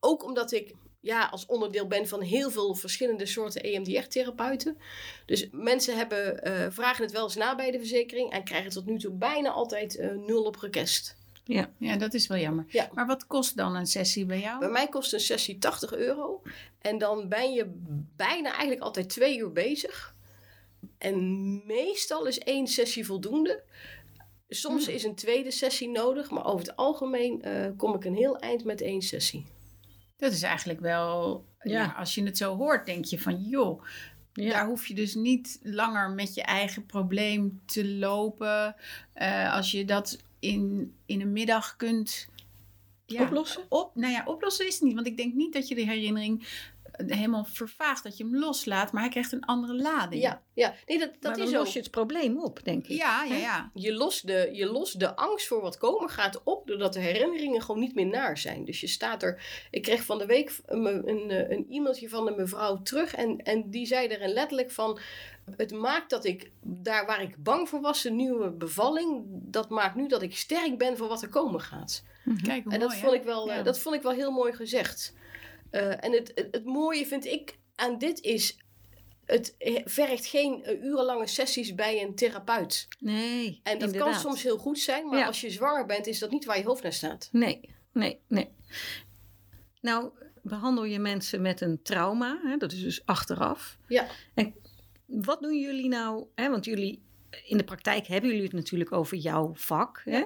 Ook 0.00 0.24
omdat 0.24 0.52
ik 0.52 0.74
ja, 1.00 1.26
als 1.26 1.46
onderdeel 1.46 1.86
ben 1.86 2.08
van 2.08 2.20
heel 2.20 2.50
veel 2.50 2.74
verschillende 2.74 3.26
soorten 3.26 3.62
EMDR-therapeuten. 3.62 4.76
Dus 5.26 5.48
mensen 5.52 5.96
hebben, 5.96 6.42
eh, 6.42 6.66
vragen 6.70 7.02
het 7.04 7.12
wel 7.12 7.22
eens 7.24 7.36
na 7.36 7.54
bij 7.54 7.70
de 7.70 7.78
verzekering 7.78 8.30
en 8.30 8.44
krijgen 8.44 8.70
tot 8.70 8.86
nu 8.86 8.98
toe 8.98 9.12
bijna 9.12 9.50
altijd 9.50 9.96
eh, 9.96 10.10
nul 10.26 10.42
op 10.42 10.56
request. 10.56 11.16
Ja. 11.48 11.70
ja, 11.78 11.96
dat 11.96 12.14
is 12.14 12.26
wel 12.26 12.38
jammer. 12.38 12.64
Ja. 12.68 12.88
Maar 12.94 13.06
wat 13.06 13.26
kost 13.26 13.56
dan 13.56 13.76
een 13.76 13.86
sessie 13.86 14.26
bij 14.26 14.40
jou? 14.40 14.58
Bij 14.58 14.68
mij 14.68 14.88
kost 14.88 15.12
een 15.12 15.20
sessie 15.20 15.58
80 15.58 15.94
euro 15.94 16.42
en 16.78 16.98
dan 16.98 17.28
ben 17.28 17.52
je 17.52 17.70
bijna 18.16 18.50
eigenlijk 18.50 18.80
altijd 18.80 19.08
twee 19.08 19.38
uur 19.38 19.52
bezig. 19.52 20.14
En 20.98 21.16
meestal 21.66 22.26
is 22.26 22.38
één 22.38 22.66
sessie 22.66 23.06
voldoende. 23.06 23.62
Soms 24.48 24.86
Hmm. 24.86 24.94
is 24.94 25.04
een 25.04 25.14
tweede 25.14 25.50
sessie 25.50 25.88
nodig, 25.88 26.30
maar 26.30 26.44
over 26.46 26.66
het 26.66 26.76
algemeen 26.76 27.42
eh, 27.42 27.66
kom 27.76 27.94
ik 27.94 28.04
een 28.04 28.14
heel 28.16 28.38
eind 28.38 28.64
met 28.64 28.80
één 28.80 29.02
sessie. 29.02 29.46
Dat 30.16 30.32
is 30.32 30.42
eigenlijk 30.42 30.80
wel, 30.80 31.44
ja. 31.62 31.70
Ja. 31.72 31.94
als 31.98 32.14
je 32.14 32.22
het 32.24 32.36
zo 32.36 32.56
hoort, 32.56 32.86
denk 32.86 33.04
je 33.04 33.20
van 33.20 33.42
joh, 33.42 33.82
Ja. 34.32 34.50
daar 34.50 34.66
hoef 34.66 34.86
je 34.86 34.94
dus 34.94 35.14
niet 35.14 35.58
langer 35.62 36.10
met 36.10 36.34
je 36.34 36.42
eigen 36.42 36.86
probleem 36.86 37.60
te 37.66 37.88
lopen. 37.88 38.74
Eh, 39.12 39.54
als 39.54 39.70
je 39.70 39.84
dat 39.84 40.18
in, 40.38 40.92
in 41.06 41.20
een 41.20 41.32
middag 41.32 41.76
kunt 41.76 42.28
ja, 43.06 43.22
Oplossen? 43.22 43.64
Op, 43.68 43.94
nou 43.94 44.12
ja, 44.12 44.22
oplossen 44.26 44.66
is 44.66 44.74
het 44.74 44.82
niet, 44.82 44.94
want 44.94 45.06
ik 45.06 45.16
denk 45.16 45.34
niet 45.34 45.52
dat 45.52 45.68
je 45.68 45.74
de 45.74 45.86
herinnering 45.86 46.46
helemaal 47.06 47.44
vervaagt, 47.44 48.02
dat 48.02 48.16
je 48.16 48.24
hem 48.24 48.36
loslaat, 48.36 48.92
maar 48.92 49.02
hij 49.02 49.10
krijgt 49.10 49.32
een 49.32 49.44
andere 49.44 49.74
lading. 49.74 50.22
Ja, 50.22 50.42
ja. 50.54 50.74
Nee, 50.86 50.98
dat, 50.98 51.08
dat 51.12 51.22
maar 51.22 51.32
dan 51.32 51.46
is 51.48 51.54
ook. 51.54 51.64
los 51.64 51.72
je 51.72 51.78
het 51.78 51.90
probleem 51.90 52.38
op, 52.38 52.64
denk 52.64 52.86
ik. 52.86 52.96
ja, 52.96 53.24
ja. 53.24 53.36
Ja. 53.36 53.70
Je 53.74 53.92
lost, 53.94 54.26
de, 54.26 54.48
je 54.52 54.66
lost 54.66 54.98
de 55.00 55.16
angst 55.16 55.46
voor 55.46 55.60
wat 55.60 55.78
komen 55.78 56.08
gaat 56.08 56.42
op, 56.42 56.66
doordat 56.66 56.92
de 56.92 57.00
herinneringen 57.00 57.62
gewoon 57.62 57.80
niet 57.80 57.94
meer 57.94 58.06
naar 58.06 58.38
zijn. 58.38 58.64
Dus 58.64 58.80
je 58.80 58.86
staat 58.86 59.22
er. 59.22 59.42
Ik 59.70 59.82
kreeg 59.82 60.02
van 60.04 60.18
de 60.18 60.26
week 60.26 60.58
een, 60.66 61.08
een, 61.08 61.30
eh, 61.30 61.50
een 61.56 61.66
e-mailtje 61.70 62.08
van 62.08 62.26
een 62.26 62.36
mevrouw 62.36 62.82
terug. 62.82 63.14
En, 63.14 63.38
en 63.38 63.70
die 63.70 63.86
zei 63.86 64.08
er 64.08 64.28
letterlijk 64.28 64.70
van. 64.70 64.98
Het 65.56 65.72
maakt 65.72 66.10
dat 66.10 66.24
ik 66.24 66.50
daar 66.62 67.06
waar 67.06 67.22
ik 67.22 67.42
bang 67.42 67.68
voor 67.68 67.80
was, 67.80 68.04
een 68.04 68.16
nieuwe 68.16 68.50
bevalling. 68.50 69.22
Dat 69.28 69.68
maakt 69.68 69.94
nu 69.94 70.08
dat 70.08 70.22
ik 70.22 70.36
sterk 70.36 70.78
ben 70.78 70.96
voor 70.96 71.08
wat 71.08 71.22
er 71.22 71.28
komen 71.28 71.60
gaat. 71.60 72.04
Mhm. 72.24 72.42
Kijk 72.42 72.64
hoe 72.64 72.72
En 72.72 72.80
dat 72.80 72.88
mooi, 72.88 73.00
vond, 73.00 73.14
ik 73.14 73.22
wel, 73.22 73.50
eh, 73.50 73.56
Ja. 73.56 73.62
dat 73.62 73.78
vond 73.78 73.94
ik 73.94 74.02
wel 74.02 74.12
heel 74.12 74.30
mooi 74.30 74.52
gezegd. 74.52 75.14
Eh, 75.70 76.04
en 76.04 76.12
het, 76.12 76.32
het, 76.34 76.48
het 76.50 76.64
mooie 76.64 77.06
vind 77.06 77.24
ik 77.26 77.58
aan 77.74 77.98
dit 77.98 78.20
is. 78.20 78.58
het 79.24 79.54
vergt 79.84 80.26
geen 80.26 80.64
eh, 80.64 80.82
urenlange 80.84 81.26
sessies 81.26 81.74
bij 81.74 82.02
een 82.02 82.14
therapeut. 82.14 82.88
Nee, 82.98 83.60
En 83.62 83.78
dat 83.78 83.88
inderdaad. 83.88 84.10
kan 84.12 84.20
soms 84.20 84.42
heel 84.42 84.58
goed 84.58 84.78
zijn, 84.78 85.08
maar 85.08 85.18
Ja. 85.18 85.26
als 85.26 85.40
je 85.40 85.50
zwanger 85.50 85.86
bent, 85.86 86.06
is 86.06 86.18
dat 86.18 86.30
niet 86.30 86.44
waar 86.44 86.58
je 86.58 86.64
hoofd 86.64 86.82
naar 86.82 86.92
staat. 86.92 87.28
Nee, 87.32 87.74
nee, 87.92 88.20
nee. 88.28 88.48
Nou, 89.80 90.10
behandel 90.42 90.84
je 90.84 90.98
mensen 90.98 91.42
met 91.42 91.60
een 91.60 91.82
trauma, 91.82 92.40
hè, 92.42 92.56
dat 92.56 92.72
is 92.72 92.82
dus 92.82 93.06
achteraf. 93.06 93.78
Ja. 93.88 94.06
En 94.34 94.54
wat 95.06 95.40
doen 95.42 95.58
jullie 95.60 95.88
nou, 95.88 96.26
hè, 96.34 96.50
want 96.50 96.64
jullie 96.64 97.02
in 97.44 97.56
de 97.56 97.64
praktijk 97.64 98.06
hebben 98.06 98.30
jullie 98.30 98.44
het 98.44 98.52
natuurlijk 98.52 98.92
over 98.92 99.16
jouw 99.16 99.50
vak. 99.54 100.02
Hè? 100.04 100.24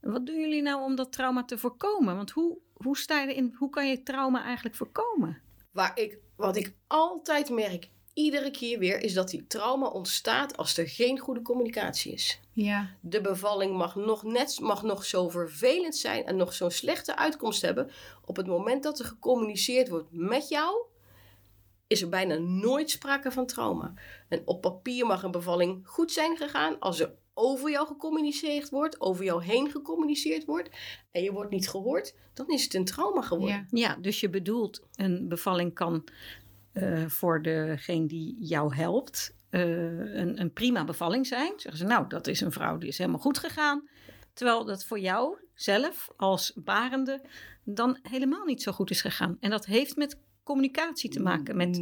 Wat 0.00 0.26
doen 0.26 0.40
jullie 0.40 0.62
nou 0.62 0.82
om 0.82 0.94
dat 0.96 1.12
trauma 1.12 1.44
te 1.44 1.58
voorkomen? 1.58 2.16
Want 2.16 2.30
hoe, 2.30 2.58
hoe 2.78 2.96
sta 2.96 3.20
je 3.20 3.28
erin, 3.28 3.54
hoe 3.58 3.70
kan 3.70 3.88
je 3.88 4.02
trauma 4.02 4.44
eigenlijk 4.44 4.76
voorkomen? 4.76 5.40
Waar 5.70 5.98
ik, 5.98 6.18
wat 6.36 6.56
ik 6.56 6.74
altijd 6.86 7.50
merk, 7.50 7.88
iedere 8.14 8.50
keer 8.50 8.78
weer, 8.78 9.00
is 9.00 9.14
dat 9.14 9.30
die 9.30 9.46
trauma 9.46 9.86
ontstaat 9.86 10.56
als 10.56 10.76
er 10.76 10.88
geen 10.88 11.18
goede 11.18 11.42
communicatie 11.42 12.12
is. 12.12 12.40
Ja. 12.52 12.96
De 13.00 13.20
bevalling 13.20 13.76
mag 13.76 13.94
nog 13.94 14.22
net 14.22 14.60
mag 14.60 14.82
nog 14.82 15.04
zo 15.04 15.28
vervelend 15.28 15.96
zijn 15.96 16.24
en 16.24 16.36
nog 16.36 16.52
zo'n 16.52 16.70
slechte 16.70 17.16
uitkomst 17.16 17.62
hebben. 17.62 17.90
Op 18.24 18.36
het 18.36 18.46
moment 18.46 18.82
dat 18.82 18.98
er 18.98 19.04
gecommuniceerd 19.04 19.88
wordt 19.88 20.08
met 20.10 20.48
jou, 20.48 20.86
is 21.86 22.02
er 22.02 22.08
bijna 22.08 22.34
nooit 22.36 22.90
sprake 22.90 23.30
van 23.30 23.46
trauma. 23.46 23.94
En 24.28 24.42
op 24.44 24.60
papier 24.60 25.06
mag 25.06 25.22
een 25.22 25.30
bevalling 25.30 25.88
goed 25.88 26.12
zijn 26.12 26.36
gegaan 26.36 26.78
als 26.78 27.00
er 27.00 27.14
over 27.40 27.70
jou 27.70 27.86
gecommuniceerd 27.86 28.68
wordt, 28.70 29.00
over 29.00 29.24
jou 29.24 29.42
heen 29.44 29.70
gecommuniceerd 29.70 30.44
wordt 30.44 30.68
en 31.10 31.22
je 31.22 31.32
wordt 31.32 31.50
niet 31.50 31.68
gehoord, 31.68 32.14
dan 32.34 32.48
is 32.48 32.64
het 32.64 32.74
een 32.74 32.84
trauma 32.84 33.22
geworden. 33.22 33.66
Ja. 33.70 33.88
Ja, 33.88 33.96
dus 34.00 34.20
je 34.20 34.28
bedoelt 34.30 34.86
een 34.94 35.28
bevalling 35.28 35.74
kan 35.74 36.04
eh, 36.72 37.06
voor 37.06 37.42
degene 37.42 38.06
die 38.06 38.36
jou 38.40 38.74
helpt 38.74 39.34
eh, 39.50 39.60
een, 40.18 40.40
een 40.40 40.52
prima 40.52 40.84
bevalling 40.84 41.26
zijn. 41.26 41.52
Zeggen 41.56 41.76
ze, 41.80 41.84
nou, 41.86 42.08
dat 42.08 42.26
is 42.26 42.40
een 42.40 42.52
vrouw 42.52 42.78
die 42.78 42.88
is 42.88 42.98
helemaal 42.98 43.20
goed 43.20 43.38
gegaan. 43.38 43.88
Terwijl 44.32 44.64
dat 44.64 44.84
voor 44.84 44.98
jou 44.98 45.36
zelf 45.54 46.08
als 46.16 46.52
barende 46.54 47.20
dan 47.64 47.98
helemaal 48.02 48.44
niet 48.44 48.62
zo 48.62 48.72
goed 48.72 48.90
is 48.90 49.00
gegaan. 49.00 49.36
En 49.40 49.50
dat 49.50 49.66
heeft 49.66 49.96
met 49.96 50.18
communicatie 50.42 51.10
te 51.10 51.20
maken. 51.20 51.56
Met, 51.56 51.76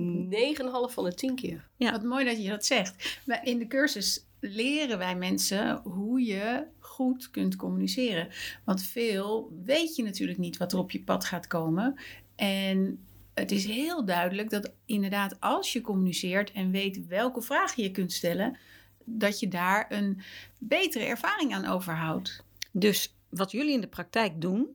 9,5 0.88 0.94
van 0.94 1.04
de 1.04 1.14
10 1.14 1.34
keer. 1.34 1.68
Ja. 1.76 1.90
Wat 1.92 2.02
mooi 2.02 2.24
dat 2.24 2.42
je 2.42 2.48
dat 2.48 2.64
zegt. 2.66 3.20
Wij- 3.24 3.40
In 3.44 3.58
de 3.58 3.66
cursus 3.66 4.26
leren 4.48 4.98
wij 4.98 5.16
mensen 5.16 5.80
hoe 5.84 6.24
je 6.24 6.66
goed 6.78 7.30
kunt 7.30 7.56
communiceren. 7.56 8.28
Want 8.64 8.82
veel 8.82 9.52
weet 9.64 9.96
je 9.96 10.02
natuurlijk 10.02 10.38
niet 10.38 10.56
wat 10.56 10.72
er 10.72 10.78
op 10.78 10.90
je 10.90 11.02
pad 11.02 11.24
gaat 11.24 11.46
komen. 11.46 12.00
En 12.36 13.06
het 13.34 13.50
is 13.50 13.66
heel 13.66 14.04
duidelijk 14.04 14.50
dat 14.50 14.72
inderdaad 14.84 15.40
als 15.40 15.72
je 15.72 15.80
communiceert 15.80 16.52
en 16.52 16.70
weet 16.70 17.06
welke 17.06 17.42
vragen 17.42 17.82
je 17.82 17.90
kunt 17.90 18.12
stellen, 18.12 18.58
dat 19.04 19.40
je 19.40 19.48
daar 19.48 19.86
een 19.88 20.20
betere 20.58 21.04
ervaring 21.04 21.54
aan 21.54 21.66
overhoudt. 21.66 22.44
Dus 22.72 23.16
wat 23.28 23.50
jullie 23.50 23.72
in 23.72 23.80
de 23.80 23.88
praktijk 23.88 24.40
doen, 24.40 24.68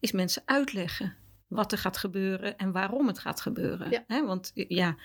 is 0.00 0.12
mensen 0.12 0.42
uitleggen 0.44 1.16
wat 1.46 1.72
er 1.72 1.78
gaat 1.78 1.96
gebeuren 1.96 2.58
en 2.58 2.72
waarom 2.72 3.06
het 3.06 3.18
gaat 3.18 3.40
gebeuren. 3.40 3.90
Ja. 3.90 4.24
Want 4.24 4.52
ja, 4.54 4.96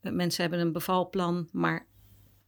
mensen 0.00 0.42
hebben 0.42 0.60
een 0.60 0.72
bevalplan, 0.72 1.48
maar 1.52 1.86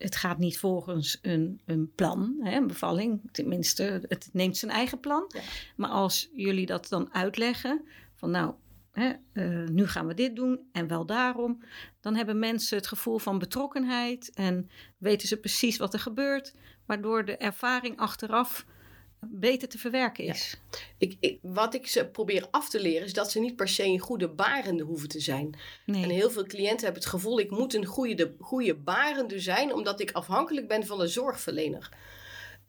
het 0.02 0.16
gaat 0.16 0.38
niet 0.38 0.58
volgens 0.58 1.18
een, 1.22 1.60
een 1.64 1.92
plan, 1.94 2.36
hè, 2.40 2.56
een 2.56 2.66
bevalling. 2.66 3.28
Tenminste, 3.32 4.02
het 4.08 4.28
neemt 4.32 4.56
zijn 4.56 4.70
eigen 4.70 5.00
plan. 5.00 5.24
Ja. 5.28 5.40
Maar 5.76 5.90
als 5.90 6.28
jullie 6.32 6.66
dat 6.66 6.88
dan 6.88 7.14
uitleggen, 7.14 7.84
van 8.14 8.30
nou, 8.30 8.54
hè, 8.92 9.12
eh, 9.32 9.68
nu 9.68 9.86
gaan 9.86 10.06
we 10.06 10.14
dit 10.14 10.36
doen 10.36 10.60
en 10.72 10.86
wel 10.86 11.06
daarom, 11.06 11.62
dan 12.00 12.14
hebben 12.14 12.38
mensen 12.38 12.76
het 12.76 12.86
gevoel 12.86 13.18
van 13.18 13.38
betrokkenheid 13.38 14.30
en 14.34 14.70
weten 14.98 15.28
ze 15.28 15.36
precies 15.36 15.76
wat 15.76 15.94
er 15.94 16.00
gebeurt, 16.00 16.54
waardoor 16.86 17.24
de 17.24 17.36
ervaring 17.36 17.96
achteraf 17.96 18.66
beter 19.20 19.68
te 19.68 19.78
verwerken 19.78 20.24
is. 20.24 20.56
Ik, 20.98 21.16
ik, 21.20 21.38
wat 21.42 21.74
ik 21.74 21.86
ze 21.86 22.06
probeer 22.06 22.46
af 22.50 22.68
te 22.68 22.80
leren 22.80 23.06
is 23.06 23.12
dat 23.12 23.30
ze 23.30 23.40
niet 23.40 23.56
per 23.56 23.68
se 23.68 23.84
een 23.84 23.98
goede 23.98 24.28
barende 24.28 24.82
hoeven 24.82 25.08
te 25.08 25.20
zijn. 25.20 25.58
Nee. 25.86 26.02
En 26.02 26.10
heel 26.10 26.30
veel 26.30 26.44
cliënten 26.44 26.84
hebben 26.84 27.02
het 27.02 27.10
gevoel, 27.10 27.40
ik 27.40 27.50
moet 27.50 27.74
een 27.74 27.84
goede, 27.84 28.34
goede 28.38 28.74
barende 28.74 29.40
zijn, 29.40 29.74
omdat 29.74 30.00
ik 30.00 30.12
afhankelijk 30.12 30.68
ben 30.68 30.86
van 30.86 30.98
de 30.98 31.08
zorgverlener. 31.08 31.88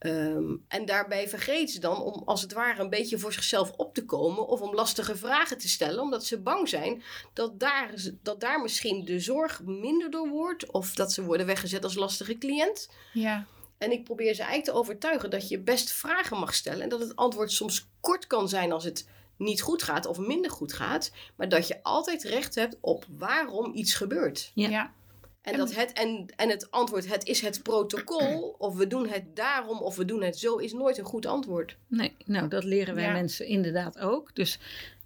Ehm, 0.01 0.55
en 0.67 0.85
daarbij 0.85 1.29
vergeten 1.29 1.67
ze 1.67 1.79
dan 1.79 2.01
om 2.01 2.21
als 2.25 2.41
het 2.41 2.53
ware 2.53 2.81
een 2.81 2.89
beetje 2.89 3.19
voor 3.19 3.33
zichzelf 3.33 3.71
op 3.71 3.93
te 3.93 4.05
komen 4.05 4.47
of 4.47 4.61
om 4.61 4.73
lastige 4.73 5.15
vragen 5.15 5.57
te 5.57 5.69
stellen, 5.69 6.01
omdat 6.01 6.25
ze 6.25 6.39
bang 6.39 6.69
zijn 6.69 7.03
dat 7.33 7.59
daar, 7.59 7.93
dat 8.21 8.39
daar 8.39 8.61
misschien 8.61 9.05
de 9.05 9.19
zorg 9.19 9.61
minder 9.63 10.11
door 10.11 10.27
wordt 10.27 10.71
of 10.71 10.93
dat 10.93 11.11
ze 11.11 11.23
worden 11.23 11.45
weggezet 11.45 11.83
als 11.83 11.95
lastige 11.95 12.37
cliënt. 12.37 12.89
Ja. 13.13 13.47
En 13.81 13.91
ik 13.91 14.03
probeer 14.03 14.33
ze 14.33 14.41
eigenlijk 14.41 14.71
te 14.71 14.77
overtuigen 14.79 15.29
dat 15.29 15.47
je 15.47 15.59
best 15.59 15.91
vragen 15.91 16.39
mag 16.39 16.53
stellen. 16.53 16.81
En 16.81 16.89
dat 16.89 16.99
het 16.99 17.15
antwoord 17.15 17.51
soms 17.51 17.87
kort 17.99 18.27
kan 18.27 18.49
zijn 18.49 18.71
als 18.71 18.83
het 18.83 19.07
niet 19.37 19.61
goed 19.61 19.83
gaat 19.83 20.05
of 20.05 20.17
minder 20.17 20.51
goed 20.51 20.73
gaat. 20.73 21.11
Maar 21.35 21.49
dat 21.49 21.67
je 21.67 21.83
altijd 21.83 22.23
recht 22.23 22.55
hebt 22.55 22.77
op 22.81 23.05
waarom 23.17 23.73
iets 23.73 23.93
gebeurt. 23.93 24.51
Ja. 24.53 24.69
ja. 24.69 24.93
En, 25.41 25.57
dat 25.57 25.75
het, 25.75 25.93
en, 25.93 26.25
en 26.35 26.49
het 26.49 26.71
antwoord, 26.71 27.07
het 27.07 27.25
is 27.25 27.41
het 27.41 27.63
protocol, 27.63 28.55
of 28.67 28.75
we 28.75 28.87
doen 28.87 29.07
het 29.07 29.35
daarom, 29.35 29.79
of 29.81 29.95
we 29.95 30.05
doen 30.05 30.21
het 30.21 30.37
zo, 30.37 30.55
is 30.57 30.73
nooit 30.73 30.97
een 30.97 31.05
goed 31.05 31.25
antwoord. 31.25 31.77
Nee, 31.87 32.15
nou 32.25 32.47
dat 32.47 32.63
leren 32.63 32.95
wij 32.95 33.03
Ja. 33.03 33.11
mensen 33.11 33.45
inderdaad 33.45 33.99
ook. 33.99 34.35
Dus 34.35 34.59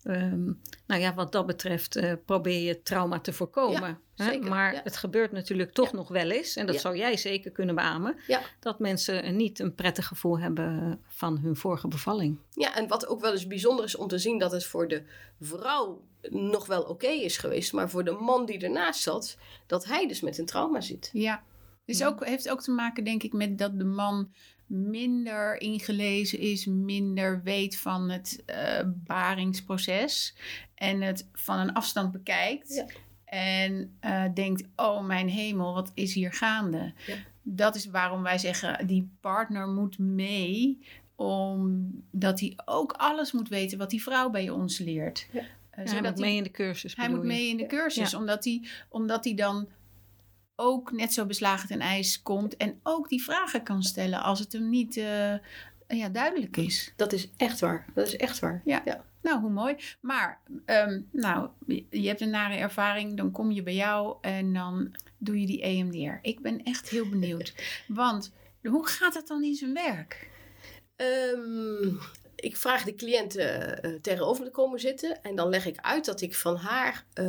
ehm, 0.06 0.44
nou 0.88 1.02
ja, 1.02 1.14
wat 1.14 1.32
dat 1.32 1.46
betreft 1.46 1.96
eh, 1.96 2.14
probeer 2.26 2.62
je 2.62 2.82
trauma 2.82 3.20
te 3.20 3.34
voorkomen. 3.34 4.00
Ja, 4.16 4.24
hè? 4.26 4.32
zeker, 4.32 4.50
Maar 4.50 4.74
ja. 4.74 4.82
het 4.84 4.98
gebeurt 4.98 5.32
natuurlijk 5.32 5.72
toch 5.72 5.92
Ja. 5.92 5.98
nog 5.98 6.08
wel 6.08 6.30
eens, 6.30 6.56
en 6.56 6.66
dat 6.66 6.76
Ja. 6.76 6.82
zou 6.82 6.98
jij 6.98 7.18
zeker 7.18 7.52
kunnen 7.52 7.76
beamen, 7.76 8.18
Ja. 8.28 8.42
dat 8.60 8.80
mensen 8.80 9.36
niet 9.36 9.60
een 9.60 9.76
prettig 9.76 10.08
gevoel 10.08 10.40
hebben 10.40 11.00
van 11.08 11.38
hun 11.38 11.56
vorige 11.56 11.88
bevalling. 11.88 12.40
Ja, 12.52 12.76
en 12.76 12.88
wat 12.88 13.08
ook 13.08 13.22
wel 13.22 13.32
eens 13.32 13.48
bijzonder 13.48 13.86
is 13.86 13.96
om 13.96 14.08
te 14.08 14.18
zien 14.18 14.38
dat 14.40 14.52
het 14.52 14.66
voor 14.66 14.88
de 14.88 15.04
vrouw 15.40 16.02
nog 16.30 16.66
wel 16.66 16.82
oké 16.84 17.08
is 17.08 17.38
geweest, 17.38 17.74
maar 17.74 17.90
voor 17.90 18.04
de 18.04 18.12
man 18.12 18.46
die 18.46 18.60
ernaast 18.60 19.02
zat, 19.02 19.38
dat 19.68 19.86
hij 19.86 20.08
dus 20.08 20.22
met 20.22 20.38
een 20.38 20.46
trauma 20.46 20.82
zit. 20.82 21.10
Ja. 21.14 21.44
Dus 21.86 22.04
ook, 22.06 22.26
heeft 22.26 22.50
ook 22.50 22.62
te 22.62 22.72
maken, 22.72 23.04
denk 23.04 23.24
ik, 23.24 23.34
met 23.34 23.58
dat 23.58 23.78
de 23.78 23.84
man 23.84 24.32
minder 24.68 25.62
ingelezen 25.62 26.40
is, 26.40 26.66
minder 26.66 27.42
weet 27.44 27.78
van 27.78 28.10
het 28.10 28.44
eh, 28.46 28.80
baringsproces 28.86 30.36
en 30.76 31.02
het 31.02 31.28
van 31.34 31.60
een 31.60 31.74
afstand 31.74 32.12
bekijkt. 32.12 32.74
Ja. 32.74 32.86
En 33.26 33.96
eh, 34.00 34.24
denkt, 34.34 34.64
oh 34.76 35.06
mijn 35.06 35.30
hemel, 35.30 35.74
wat 35.74 35.92
is 35.94 36.14
hier 36.14 36.34
gaande? 36.34 36.94
Ja. 37.08 37.16
Dat 37.42 37.76
is 37.76 37.86
waarom 37.86 38.22
wij 38.24 38.38
zeggen, 38.38 38.88
die 38.88 39.10
partner 39.22 39.68
moet 39.68 39.98
mee, 40.00 40.80
omdat 41.16 42.40
hij 42.40 42.54
ook 42.66 42.92
alles 42.92 43.32
moet 43.32 43.50
weten 43.50 43.78
wat 43.78 43.90
die 43.90 44.04
vrouw 44.04 44.30
bij 44.30 44.50
ons 44.50 44.78
leert. 44.78 45.28
Ja. 45.32 45.42
Eh, 45.70 45.86
Ja, 45.86 45.92
hij 45.92 46.02
moet 46.02 46.18
mee 46.20 46.36
in 46.36 46.44
de 46.44 46.52
cursus. 46.52 46.96
hij 46.96 47.10
moet 47.10 47.22
je? 47.22 47.26
mee 47.28 47.48
in 47.50 47.58
de 47.58 47.66
cursus, 47.66 48.12
Ja. 48.12 48.18
omdat, 48.18 48.44
hij, 48.44 48.62
omdat 48.90 49.24
hij 49.24 49.34
dan 49.34 49.68
ook 50.56 50.92
net 50.92 51.14
zo 51.14 51.26
beslagen 51.26 51.68
ten 51.68 51.80
ijs 51.80 52.22
komt 52.22 52.58
en 52.58 52.80
ook 52.84 53.10
die 53.10 53.24
vragen 53.24 53.64
kan 53.64 53.84
stellen 53.84 54.22
als 54.24 54.40
het 54.40 54.52
hem 54.54 54.70
niet 54.70 54.98
eh, 54.98 55.34
ja, 55.88 56.10
duidelijk 56.12 56.58
is. 56.58 56.94
Dat 56.96 57.14
is 57.14 57.30
echt 57.38 57.60
waar. 57.60 57.86
Dat 57.94 58.08
is 58.08 58.16
echt 58.16 58.40
waar. 58.40 58.62
Ja. 58.66 59.04
Nou, 59.22 59.40
hoe 59.42 59.50
mooi. 59.50 59.76
Maar, 60.02 60.40
ehm, 60.66 61.02
nou, 61.12 61.50
je- 61.66 61.86
je 61.90 62.08
hebt 62.08 62.22
een 62.22 62.30
nare 62.30 62.56
ervaring, 62.56 63.18
dan 63.18 63.32
kom 63.32 63.52
je 63.52 63.64
bij 63.64 63.76
jou 63.76 64.18
en 64.22 64.54
dan 64.54 64.96
doe 65.18 65.40
je 65.40 65.46
die 65.46 65.62
EMDR. 65.66 66.18
Ik 66.22 66.42
ben 66.42 66.64
echt 66.64 66.90
heel 66.90 67.10
benieuwd. 67.10 67.54
Want 67.88 68.34
hoe 68.64 68.88
gaat 68.88 69.14
dat 69.14 69.28
dan 69.28 69.44
in 69.44 69.56
zijn 69.56 69.74
werk? 69.74 70.30
Ehm, 70.96 71.96
ik 72.46 72.58
vraag 72.58 72.84
de 72.84 72.96
cliënt 72.96 73.36
eh, 73.36 73.84
eh, 73.84 74.02
tegenover 74.02 74.46
te 74.46 74.52
komen 74.52 74.80
zitten. 74.80 75.22
En 75.24 75.36
dan 75.36 75.50
leg 75.50 75.66
ik 75.66 75.78
uit 75.82 76.06
dat 76.06 76.22
ik 76.22 76.36
van 76.36 76.56
haar 76.56 77.06
eh, 77.14 77.26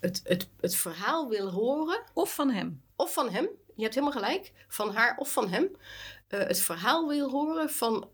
het, 0.00 0.20
het, 0.24 0.48
het 0.60 0.76
verhaal 0.76 1.28
wil 1.28 1.50
horen. 1.50 2.02
Of 2.12 2.34
van 2.34 2.50
hem. 2.50 2.82
Of 2.96 3.12
van 3.12 3.30
hem. 3.30 3.48
Je 3.74 3.82
hebt 3.82 3.94
helemaal 3.94 4.20
gelijk. 4.20 4.52
Van 4.68 4.94
haar 4.94 5.16
of 5.16 5.32
van 5.32 5.48
hem. 5.48 5.76
het 6.28 6.60
verhaal 6.60 7.08
wil 7.08 7.30
horen 7.30 7.70
van 7.70 8.08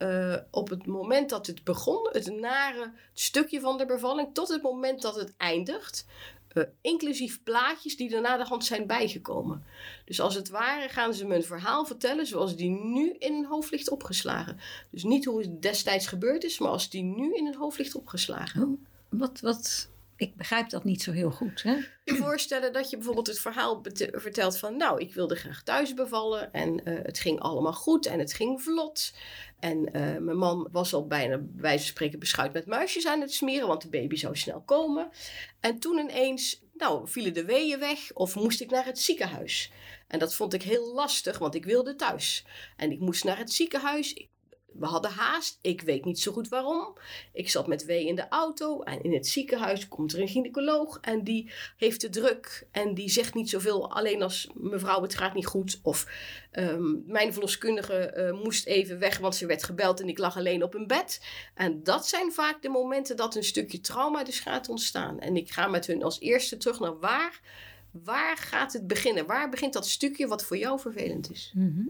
op 0.51 0.69
het 0.69 0.87
moment 0.87 1.31
dat 1.31 1.47
het 1.47 1.65
begon. 1.65 2.09
Het 2.13 2.27
nare 2.27 2.93
stukje 3.13 3.61
van 3.61 3.79
de 3.79 3.87
bevalling. 3.87 4.35
Tot 4.35 4.49
het 4.49 4.63
moment 4.63 5.03
dat 5.03 5.15
het 5.15 5.35
eindigt. 5.37 6.07
Eh, 6.51 6.63
inclusief 6.81 7.43
plaatjes 7.43 7.97
die 7.97 8.15
er 8.15 8.21
na 8.21 8.37
de 8.37 8.45
hand 8.45 8.65
zijn 8.65 8.87
bijgekomen. 8.87 9.65
Dus 10.05 10.21
als 10.21 10.35
het 10.35 10.49
ware 10.49 10.89
gaan 10.89 11.15
ze 11.15 11.27
me 11.27 11.35
een 11.35 11.45
verhaal 11.45 11.85
vertellen 11.85 12.27
zoals 12.27 12.57
die 12.57 12.71
nu 12.71 13.15
in 13.19 13.35
hun 13.35 13.45
hoofd 13.45 13.71
ligt 13.71 13.91
opgeslagen. 13.91 14.59
Dus 14.91 15.03
niet 15.03 15.25
hoe 15.25 15.41
het 15.41 15.63
destijds 15.63 16.07
gebeurd 16.07 16.45
is, 16.45 16.59
maar 16.59 16.71
als 16.71 16.91
die 16.91 17.03
nu 17.03 17.35
in 17.35 17.45
hun 17.45 17.57
hoofd 17.57 17.79
ligt 17.79 17.95
opgeslagen. 17.95 18.87
Wat, 19.09 19.41
wat, 19.41 19.91
ik 20.17 20.37
begrijp 20.37 20.71
dat 20.71 20.85
niet 20.85 21.03
zo 21.03 21.13
heel 21.13 21.31
goed. 21.31 21.63
Hè? 21.63 21.77
je 22.05 22.17
voorstellen 22.17 22.73
dat 22.73 22.91
je 22.91 22.97
bijvoorbeeld 22.97 23.27
het 23.27 23.41
verhaal 23.41 23.83
vertelt 24.13 24.59
van... 24.59 24.77
nou, 24.77 25.01
ik 25.01 25.15
wilde 25.15 25.35
graag 25.35 25.63
thuis 25.63 25.95
bevallen 25.95 26.53
en 26.53 26.85
eh, 26.85 26.95
het 27.03 27.19
ging 27.19 27.41
allemaal 27.41 27.73
goed 27.73 28.07
en 28.07 28.19
het 28.19 28.33
ging 28.33 28.63
vlot. 28.63 29.13
En 29.61 29.93
eh, 29.93 30.17
mijn 30.17 30.37
man 30.37 30.69
was 30.73 30.95
al 30.95 31.07
bijna, 31.07 31.39
bij 31.39 31.63
wijze 31.63 31.79
van 31.79 31.87
spreken, 31.87 32.19
beschuit 32.19 32.53
met 32.53 32.67
muisjes 32.67 33.07
aan 33.07 33.21
het 33.21 33.33
smeren... 33.33 33.69
want 33.69 33.83
de 33.83 33.89
baby 33.89 34.17
zou 34.17 34.37
snel 34.37 34.63
komen. 34.63 35.11
En 35.61 35.79
toen 35.79 35.99
ineens 35.99 36.63
Nou, 36.73 37.09
vielen 37.09 37.35
de 37.35 37.45
weeën 37.45 37.79
weg 37.79 38.13
of 38.13 38.35
moest 38.35 38.61
ik 38.61 38.71
naar 38.71 38.85
het 38.85 38.99
ziekenhuis? 38.99 39.73
En 40.09 40.19
dat 40.19 40.35
vond 40.35 40.55
ik 40.55 40.63
heel 40.63 40.95
lastig, 40.95 41.39
want 41.39 41.55
ik 41.55 41.65
wilde 41.65 41.95
thuis. 41.95 42.45
En 42.77 42.93
ik 42.93 43.01
moest 43.01 43.25
naar 43.25 43.39
het 43.39 43.53
ziekenhuis. 43.53 44.29
We 44.73 44.87
hadden 44.87 45.11
haast. 45.11 45.59
Ik 45.63 45.81
weet 45.81 46.05
niet 46.05 46.21
zo 46.21 46.33
goed 46.33 46.49
waarom. 46.49 46.97
Ik 47.33 47.51
zat 47.51 47.67
met 47.67 47.85
wee 47.85 48.07
in 48.07 48.15
de 48.15 48.29
auto. 48.29 48.83
En 48.83 49.03
in 49.03 49.13
het 49.13 49.27
ziekenhuis 49.27 49.89
komt 49.89 50.13
er 50.13 50.21
een 50.21 50.29
gynaecoloog. 50.29 50.99
En 51.01 51.25
die 51.25 51.53
heeft 51.77 52.01
de 52.01 52.09
druk. 52.09 52.67
En 52.71 52.95
die 52.95 53.09
zegt 53.09 53.35
niet 53.35 53.51
zoveel. 53.51 53.93
Alleen 53.93 54.23
als 54.23 54.51
mevrouw, 54.55 55.03
het 55.03 55.15
gaat 55.15 55.35
niet 55.35 55.47
goed. 55.47 55.81
Of 55.83 56.07
ehm, 56.51 57.13
mijn 57.13 57.33
verloskundige 57.33 57.95
eh, 57.95 58.43
moest 58.43 58.67
even 58.67 58.99
weg. 58.99 59.19
Want 59.19 59.37
ze 59.37 59.47
werd 59.47 59.65
gebeld 59.65 60.01
en 60.01 60.09
ik 60.09 60.19
lag 60.19 60.37
alleen 60.37 60.63
op 60.63 60.75
een 60.75 60.87
bed. 60.87 61.21
En 61.55 61.83
dat 61.83 62.09
zijn 62.09 62.33
vaak 62.33 62.63
de 62.63 62.69
momenten 62.69 63.17
dat 63.17 63.35
een 63.35 63.45
stukje 63.45 63.81
trauma 63.81 64.25
dus 64.25 64.41
gaat 64.41 64.69
ontstaan. 64.69 65.21
En 65.21 65.37
ik 65.37 65.51
ga 65.51 65.67
met 65.67 65.87
hun 65.87 66.03
als 66.03 66.21
eerste 66.21 66.57
terug 66.57 66.81
naar 66.81 66.99
waar. 66.99 67.41
Waar 67.91 68.37
gaat 68.37 68.73
het 68.73 68.87
beginnen? 68.87 69.27
Waar 69.27 69.49
begint 69.49 69.73
dat 69.73 69.89
stukje 69.89 70.27
wat 70.27 70.45
voor 70.45 70.57
jou 70.57 70.81
vervelend 70.81 71.31
is? 71.31 71.53
Mhm. 71.55 71.87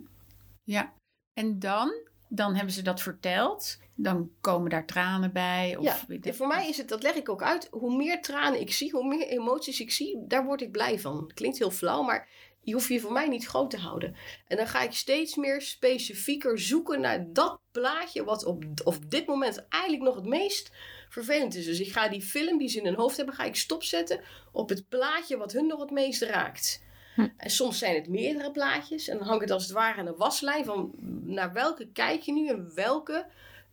Ja, 0.65 0.93
en 1.33 1.59
dan, 1.59 1.93
dan 2.33 2.55
hebben 2.55 2.75
ze 2.75 2.83
dat 2.83 3.03
verteld. 3.03 3.79
Dan 3.95 4.31
komen 4.41 4.71
daar 4.71 4.87
tranen 4.87 5.33
bij. 5.33 5.77
Of, 5.77 6.07
Ja, 6.09 6.33
voor 6.33 6.47
mij 6.47 6.69
is 6.69 6.77
het, 6.77 6.89
dat 6.89 7.03
leg 7.03 7.15
ik 7.15 7.29
ook 7.29 7.43
uit, 7.43 7.69
hoe 7.71 7.97
meer 7.97 8.23
tranen 8.23 8.61
ik 8.61 8.73
zie, 8.73 8.91
hoe 8.91 9.09
meer 9.09 9.27
emoties 9.27 9.81
ik 9.81 9.91
zie, 9.91 10.25
daar 10.27 10.45
word 10.45 10.61
ik 10.61 10.73
blij 10.73 10.99
van. 10.99 11.31
Klinkt 11.35 11.59
heel 11.59 11.71
flauw, 11.71 12.03
maar 12.03 12.29
je 12.63 12.73
hoeft 12.73 12.89
je 12.89 13.01
voor 13.01 13.13
mij 13.13 13.29
niet 13.29 13.47
groot 13.47 13.71
te 13.71 13.79
houden. 13.79 14.17
En 14.47 14.57
dan 14.57 14.67
ga 14.67 14.83
ik 14.83 14.93
steeds 14.93 15.37
meer 15.37 15.63
specifieker 15.63 16.59
zoeken 16.59 17.01
naar 17.01 17.33
dat 17.33 17.61
plaatje 17.71 18.25
wat 18.25 18.45
op, 18.45 18.65
op 18.85 19.11
dit 19.11 19.27
moment 19.27 19.67
eigenlijk 19.69 20.03
nog 20.03 20.15
het 20.15 20.27
meest 20.27 20.71
vervelend 21.09 21.55
is. 21.55 21.65
Dus 21.65 21.81
ik 21.81 21.93
ga 21.93 22.09
die 22.09 22.23
film 22.23 22.59
die 22.59 22.69
ze 22.69 22.79
in 22.79 22.85
hun 22.85 22.95
hoofd 22.95 23.17
hebben, 23.17 23.35
ga 23.35 23.45
ik 23.45 23.57
stopzetten 23.57 24.21
op 24.53 24.69
het 24.69 24.89
plaatje 24.89 25.37
wat 25.37 25.53
hun 25.53 25.67
nog 25.67 25.81
het 25.81 25.91
meest 25.91 26.23
raakt. 26.23 26.83
Hm. 27.15 27.29
En 27.37 27.51
soms 27.51 27.79
zijn 27.79 27.95
het 27.95 28.09
meerdere 28.09 28.51
plaatjes 28.51 29.09
en 29.09 29.19
dan 29.19 29.27
hangt 29.27 29.43
het 29.43 29.51
als 29.51 29.63
het 29.63 29.73
ware 29.73 29.99
aan 29.99 30.07
een 30.07 30.17
waslijn 30.17 30.65
van 30.65 30.95
naar 31.31 31.53
welke 31.53 31.87
kijk 31.93 32.21
je 32.23 32.33
nu 32.33 32.49
en 32.49 32.73
welke 32.75 33.27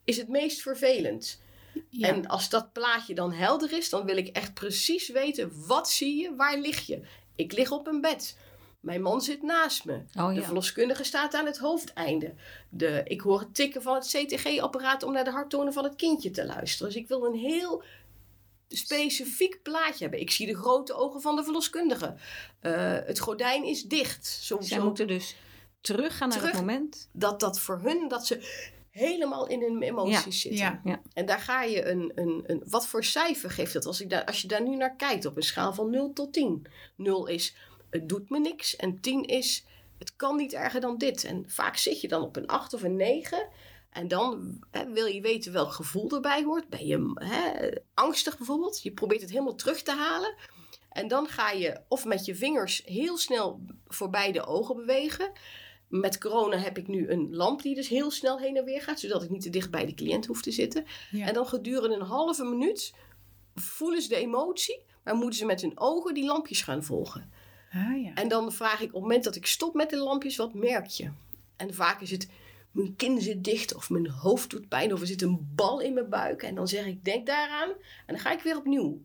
is 0.04 0.18
het 0.18 0.28
meest 0.28 0.62
vervelend. 0.62 1.42
Ja. 1.90 2.08
En 2.08 2.28
als 2.28 2.50
dat 2.50 2.72
plaatje 2.74 3.14
dan 3.14 3.34
helder 3.34 3.72
is, 3.74 3.90
dan 3.90 4.06
wil 4.06 4.18
ik 4.18 4.28
echt 4.28 4.54
precies 4.54 5.10
weten, 5.10 5.52
wat 5.68 5.90
zie 5.90 6.22
je, 6.22 6.36
waar 6.36 6.58
lig 6.58 6.86
je? 6.88 7.02
Ik 7.36 7.52
lig 7.54 7.72
op 7.72 7.88
een 7.88 8.02
bed. 8.02 8.38
Mijn 8.80 9.02
man 9.02 9.22
zit 9.22 9.42
naast 9.42 9.86
me. 9.86 10.02
Oh 10.16 10.34
De 10.34 10.42
verloskundige 10.42 11.04
staat 11.04 11.34
aan 11.34 11.46
het 11.46 11.58
hoofdeinde. 11.58 12.34
De, 12.70 13.02
ik 13.06 13.22
hoor 13.22 13.40
het 13.40 13.56
tikken 13.56 13.82
van 13.82 13.96
het 13.96 14.08
CTG-apparaat 14.08 15.04
om 15.04 15.12
naar 15.14 15.24
de 15.24 15.32
harttonen 15.32 15.74
van 15.74 15.84
het 15.84 15.96
kindje 15.96 16.32
te 16.32 16.46
luisteren. 16.46 16.92
Dus 16.94 17.02
ik 17.02 17.08
wil 17.08 17.26
een 17.26 17.36
heel 17.40 17.84
specifiek 18.68 19.62
plaatje 19.64 20.02
hebben. 20.04 20.20
Ik 20.20 20.32
zie 20.32 20.48
de 20.48 20.56
grote 20.56 20.94
ogen 20.94 21.22
van 21.22 21.36
de 21.36 21.44
verloskundige. 21.44 22.16
Eh, 22.60 22.98
het 23.06 23.20
gordijn 23.20 23.64
is 23.64 23.84
dicht. 23.84 24.26
Zo, 24.28 24.58
Zij 24.62 24.78
zo- 24.78 24.84
moeten 24.84 25.08
dus 25.08 25.36
teruggaan 25.96 26.30
naar 26.30 26.38
Terug. 26.38 26.52
het 26.52 26.62
moment. 26.66 27.10
dat 27.12 27.40
dat 27.40 27.60
voor 27.60 27.80
hun, 27.84 28.08
dat 28.08 28.28
ze 28.28 28.66
helemaal 28.90 29.48
in 29.48 29.62
hun 29.62 29.82
emoties 29.82 30.42
zitten. 30.42 30.82
Ja. 30.84 31.02
En 31.14 31.26
daar 31.26 31.40
ga 31.40 31.64
je 31.64 31.86
een, 31.86 32.12
een, 32.16 32.44
een. 32.46 32.64
Wat 32.66 32.88
voor 32.88 33.04
cijfer 33.04 33.52
geeft 33.52 33.74
dat 33.74 33.86
als, 33.86 34.02
ik 34.02 34.10
daar, 34.10 34.26
als 34.26 34.42
je 34.42 34.48
daar 34.48 34.62
nu 34.62 34.76
naar 34.76 34.96
kijkt 34.96 35.26
op 35.26 35.36
een 35.36 35.44
schaal 35.44 35.74
van 35.74 35.90
0 35.90 36.14
tot 36.14 36.34
10? 36.34 36.68
0 36.96 37.28
is 37.28 37.56
het 37.90 38.10
doet 38.10 38.30
me 38.30 38.40
niks 38.40 38.76
en 38.76 39.00
10 39.00 39.24
is 39.26 39.66
het 39.98 40.16
kan 40.16 40.36
niet 40.36 40.54
erger 40.54 40.82
dan 40.82 40.98
dit. 40.98 41.24
En 41.24 41.44
vaak 41.48 41.78
zit 41.78 42.02
je 42.02 42.08
dan 42.08 42.22
op 42.22 42.36
een 42.36 42.48
8 42.48 42.74
of 42.74 42.84
een 42.84 42.96
9. 42.96 43.48
En 43.90 44.08
dan 44.08 44.60
hè, 44.72 44.92
wil 44.92 45.06
je 45.06 45.22
weten 45.22 45.52
welk 45.52 45.72
gevoel 45.72 46.12
erbij 46.12 46.44
hoort. 46.44 46.70
Ben 46.70 46.86
je 46.86 47.12
hè, 47.14 47.70
angstig 47.94 48.38
bijvoorbeeld? 48.38 48.82
Je 48.82 48.92
probeert 48.92 49.22
het 49.22 49.30
helemaal 49.30 49.56
terug 49.56 49.82
te 49.82 49.92
halen. 49.92 50.36
En 50.92 51.08
dan 51.08 51.28
ga 51.28 51.52
je 51.52 51.80
of 51.88 52.06
met 52.06 52.26
je 52.26 52.36
vingers 52.36 52.82
heel 52.86 53.18
snel 53.18 53.62
voorbij 53.88 54.32
de 54.32 54.46
ogen 54.46 54.76
bewegen. 54.76 55.32
Met 55.88 56.18
corona 56.18 56.58
heb 56.58 56.78
ik 56.78 56.88
nu 56.88 57.10
een 57.10 57.36
lamp 57.36 57.62
die 57.62 57.76
dus 57.76 57.88
heel 57.88 58.12
snel 58.12 58.40
heen 58.40 58.58
en 58.58 58.66
weer 58.66 58.82
gaat, 58.82 59.00
zodat 59.00 59.24
ik 59.24 59.30
niet 59.30 59.42
te 59.42 59.50
dicht 59.50 59.72
bij 59.72 59.86
de 59.86 59.94
cliënt 59.94 60.26
hoef 60.26 60.42
te 60.42 60.52
zitten. 60.52 60.86
Ja. 61.12 61.28
En 61.28 61.34
dan 61.34 61.48
gedurende 61.48 61.96
een 61.96 62.02
halve 62.02 62.44
minuut 62.44 62.94
voelen 63.56 64.02
ze 64.02 64.08
de 64.08 64.16
emotie, 64.16 64.82
maar 65.04 65.16
moeten 65.16 65.40
ze 65.40 65.46
met 65.46 65.62
hun 65.62 65.80
ogen 65.80 66.14
die 66.14 66.26
lampjes 66.26 66.62
gaan 66.62 66.84
volgen. 66.84 67.32
Ah, 67.72 68.04
ja. 68.04 68.14
En 68.14 68.28
dan 68.28 68.52
vraag 68.52 68.80
ik 68.80 68.88
op 68.88 68.94
het 68.94 69.02
moment 69.02 69.24
dat 69.24 69.36
ik 69.36 69.46
stop 69.46 69.74
met 69.74 69.90
de 69.90 69.98
lampjes, 69.98 70.36
wat 70.36 70.54
merk 70.54 70.88
je? 70.88 71.12
En 71.56 71.74
vaak 71.74 72.02
is 72.02 72.12
het, 72.12 72.30
mijn 72.72 72.96
kin 72.96 73.22
zit 73.22 73.44
dicht 73.44 73.76
of 73.76 73.90
mijn 73.90 74.10
hoofd 74.10 74.50
doet 74.50 74.68
pijn 74.68 74.94
of 74.94 75.02
er 75.02 75.08
zit 75.08 75.22
een 75.22 75.52
bal 75.56 75.80
in 75.80 75.94
mijn 75.94 76.10
buik. 76.10 76.44
En 76.44 76.56
dan 76.56 76.68
zeg 76.68 76.86
ik, 76.86 77.06
denk 77.06 77.26
daaraan. 77.26 77.70
En 77.70 78.14
dan 78.14 78.20
ga 78.20 78.32
ik 78.32 78.42
weer 78.42 78.58
opnieuw. 78.58 79.02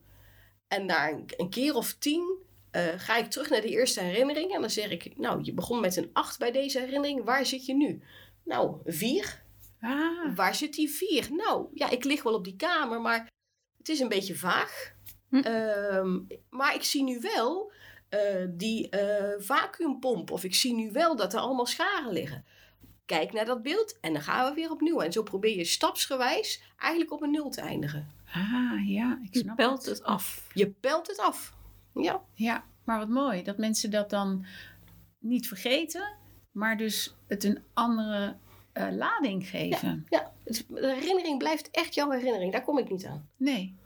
En 0.69 0.87
na 0.87 1.11
een, 1.11 1.29
een 1.37 1.51
keer 1.51 1.75
of 1.75 1.93
tien 1.93 2.39
eh, 2.73 2.83
ga 2.97 3.17
ik 3.17 3.31
terug 3.31 3.51
naar 3.51 3.61
de 3.61 3.69
eerste 3.69 4.01
herinnering. 4.01 4.55
En 4.55 4.61
dan 4.61 4.71
zeg 4.71 4.91
ik, 4.91 5.19
nou, 5.19 5.41
je 5.43 5.55
begon 5.55 5.81
met 5.81 5.97
een 5.97 6.11
8 6.13 6.39
bij 6.39 6.53
deze 6.53 6.79
herinnering. 6.79 7.25
Waar 7.25 7.47
zit 7.47 7.67
je 7.67 7.75
nu? 7.75 8.03
Nou, 8.45 8.77
een 8.85 8.93
4. 8.95 9.43
Ah, 9.81 10.37
Waar 10.37 10.55
zit 10.55 10.75
die 10.75 10.91
4? 10.91 11.29
Nou, 11.33 11.67
ja, 11.75 11.91
ik 11.91 12.05
lig 12.05 12.23
wel 12.23 12.35
op 12.35 12.45
die 12.45 12.57
kamer, 12.57 13.01
maar 13.01 13.31
het 13.79 13.89
is 13.89 14.01
een 14.01 14.09
beetje 14.09 14.35
vaag. 14.37 14.93
Hm. 15.29 15.37
Ehm, 15.37 16.19
maar 16.51 16.75
ik 16.75 16.83
zie 16.83 17.03
nu 17.03 17.21
wel 17.21 17.73
eh, 18.09 18.47
die 18.51 18.89
eh, 18.89 19.35
vacuümpomp. 19.39 20.31
Of 20.31 20.45
ik 20.45 20.55
zie 20.55 20.75
nu 20.75 20.91
wel 20.93 21.17
dat 21.17 21.33
er 21.33 21.41
allemaal 21.41 21.67
scharen 21.67 22.13
liggen. 22.13 22.45
Kijk 23.07 23.33
naar 23.33 23.45
dat 23.45 23.63
beeld 23.63 23.99
en 24.01 24.13
dan 24.13 24.23
gaan 24.23 24.49
we 24.49 24.55
weer 24.55 24.71
opnieuw. 24.71 25.01
En 25.01 25.13
zo 25.13 25.23
probeer 25.23 25.57
je 25.57 25.65
stapsgewijs 25.65 26.63
eigenlijk 26.79 27.13
op 27.13 27.23
een 27.23 27.31
nul 27.31 27.51
te 27.51 27.61
eindigen. 27.61 28.09
ah, 28.35 28.89
ja, 28.89 29.19
ik 29.25 29.35
Je 29.35 29.39
snap 29.41 29.57
pelt 29.57 29.85
het. 29.85 29.97
het 29.99 30.03
af. 30.07 30.49
Je 30.55 30.71
pelt 30.71 31.07
het 31.07 31.19
af. 31.19 31.55
Ja, 31.95 32.23
Ja, 32.35 32.65
maar 32.85 32.99
wat 32.99 33.09
mooi 33.09 33.43
dat 33.43 33.59
mensen 33.59 33.91
dat 33.91 34.11
dan 34.11 34.47
niet 35.19 35.49
vergeten, 35.49 36.15
maar 36.51 36.77
dus 36.77 37.15
het 37.29 37.45
een 37.45 37.63
andere 37.75 38.37
eh, 38.73 38.89
lading 38.91 39.47
geven. 39.49 40.07
ja. 40.09 40.33
Het- 40.45 40.65
de 40.69 40.95
herinnering 40.95 41.39
blijft 41.39 41.71
echt 41.71 41.95
jouw 41.95 42.11
herinnering. 42.11 42.53
Daar 42.53 42.65
kom 42.65 42.79
ik 42.79 42.91
niet 42.91 43.07
aan. 43.07 43.29
Nee, 43.37 43.77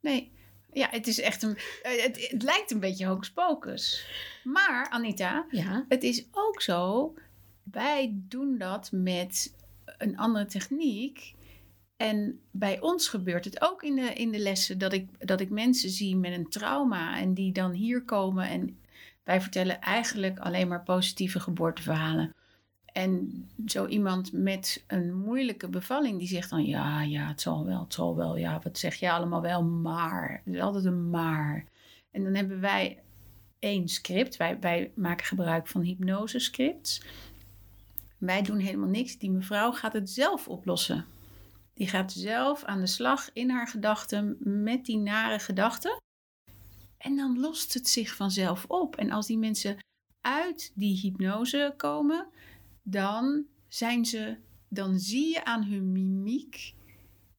nee. 0.00 0.32
Ja, 0.72 0.88
het 0.90 1.06
is 1.06 1.20
echt 1.20 1.42
een. 1.42 1.56
eh, 1.82 2.02
Het, 2.02 2.28
het 2.30 2.42
lijkt 2.42 2.70
een 2.70 2.80
beetje 2.80 3.06
hocus 3.06 3.30
pocus. 3.32 4.06
Maar 4.44 4.88
Anita, 4.90 5.46
Ja. 5.50 5.84
het 5.88 6.02
is 6.02 6.26
ook 6.32 6.62
zo. 6.62 7.14
Wij 7.62 8.12
doen 8.14 8.58
dat 8.58 8.88
met 8.92 9.54
een 9.98 10.18
andere 10.18 10.46
techniek. 10.46 11.34
En 12.00 12.40
bij 12.50 12.80
ons 12.80 13.08
gebeurt 13.08 13.44
het 13.44 13.62
ook 13.62 13.82
in 13.82 13.94
de, 13.94 14.12
in 14.12 14.30
de 14.30 14.38
lessen 14.38 14.78
dat 14.78 14.92
ik, 14.92 15.26
dat 15.26 15.40
ik 15.40 15.50
mensen 15.50 15.90
zie 15.90 16.16
met 16.16 16.32
een 16.32 16.48
trauma 16.48 17.18
en 17.18 17.34
die 17.34 17.52
dan 17.52 17.72
hier 17.72 18.04
komen. 18.04 18.48
En 18.48 18.78
wij 19.24 19.40
vertellen 19.40 19.80
eigenlijk 19.80 20.38
alleen 20.38 20.68
maar 20.68 20.82
positieve 20.82 21.40
geboorteverhalen. 21.40 22.34
En 22.84 23.44
zo 23.66 23.86
iemand 23.86 24.32
met 24.32 24.84
een 24.86 25.14
moeilijke 25.14 25.68
bevalling, 25.68 26.18
die 26.18 26.28
zegt 26.28 26.50
dan: 26.50 26.64
Ja, 26.64 27.02
ja, 27.02 27.28
het 27.28 27.40
zal 27.40 27.64
wel, 27.64 27.80
het 27.80 27.94
zal 27.94 28.16
wel. 28.16 28.36
Ja, 28.36 28.60
wat 28.62 28.78
zeg 28.78 28.94
je 28.94 29.10
allemaal 29.10 29.42
wel? 29.42 29.64
Maar. 29.64 30.42
Er 30.44 30.54
is 30.54 30.60
altijd 30.60 30.84
een 30.84 31.10
maar. 31.10 31.64
En 32.10 32.24
dan 32.24 32.34
hebben 32.34 32.60
wij 32.60 32.98
één 33.58 33.88
script. 33.88 34.36
Wij, 34.36 34.58
wij 34.60 34.92
maken 34.94 35.26
gebruik 35.26 35.68
van 35.68 35.80
hypnosescripts. 35.80 37.02
Wij 38.18 38.42
doen 38.42 38.58
helemaal 38.58 38.88
niks. 38.88 39.18
Die 39.18 39.30
mevrouw 39.30 39.72
gaat 39.72 39.92
het 39.92 40.10
zelf 40.10 40.48
oplossen. 40.48 41.06
Die 41.80 41.88
gaat 41.88 42.12
zelf 42.12 42.64
aan 42.64 42.80
de 42.80 42.86
slag 42.86 43.30
in 43.32 43.50
haar 43.50 43.68
gedachten 43.68 44.36
met 44.40 44.84
die 44.84 44.98
nare 44.98 45.38
gedachten. 45.38 45.96
En 46.98 47.16
dan 47.16 47.38
lost 47.38 47.74
het 47.74 47.88
zich 47.88 48.14
vanzelf 48.14 48.64
op. 48.68 48.96
En 48.96 49.10
als 49.10 49.26
die 49.26 49.38
mensen 49.38 49.76
uit 50.20 50.72
die 50.74 51.00
hypnose 51.00 51.74
komen, 51.76 52.26
dan 52.82 53.44
zijn 53.68 54.04
ze, 54.04 54.36
dan 54.68 54.98
zie 54.98 55.32
je 55.32 55.44
aan 55.44 55.64
hun 55.64 55.92
mimiek 55.92 56.74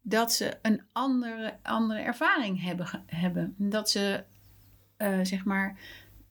dat 0.01 0.33
ze 0.33 0.57
een 0.61 0.81
andere, 0.91 1.57
andere 1.63 1.99
ervaring 1.99 2.61
hebben. 2.61 3.03
hebben. 3.05 3.55
Dat 3.57 3.89
ze, 3.89 4.23
eh, 4.97 5.19
zeg 5.23 5.45
maar, 5.45 5.79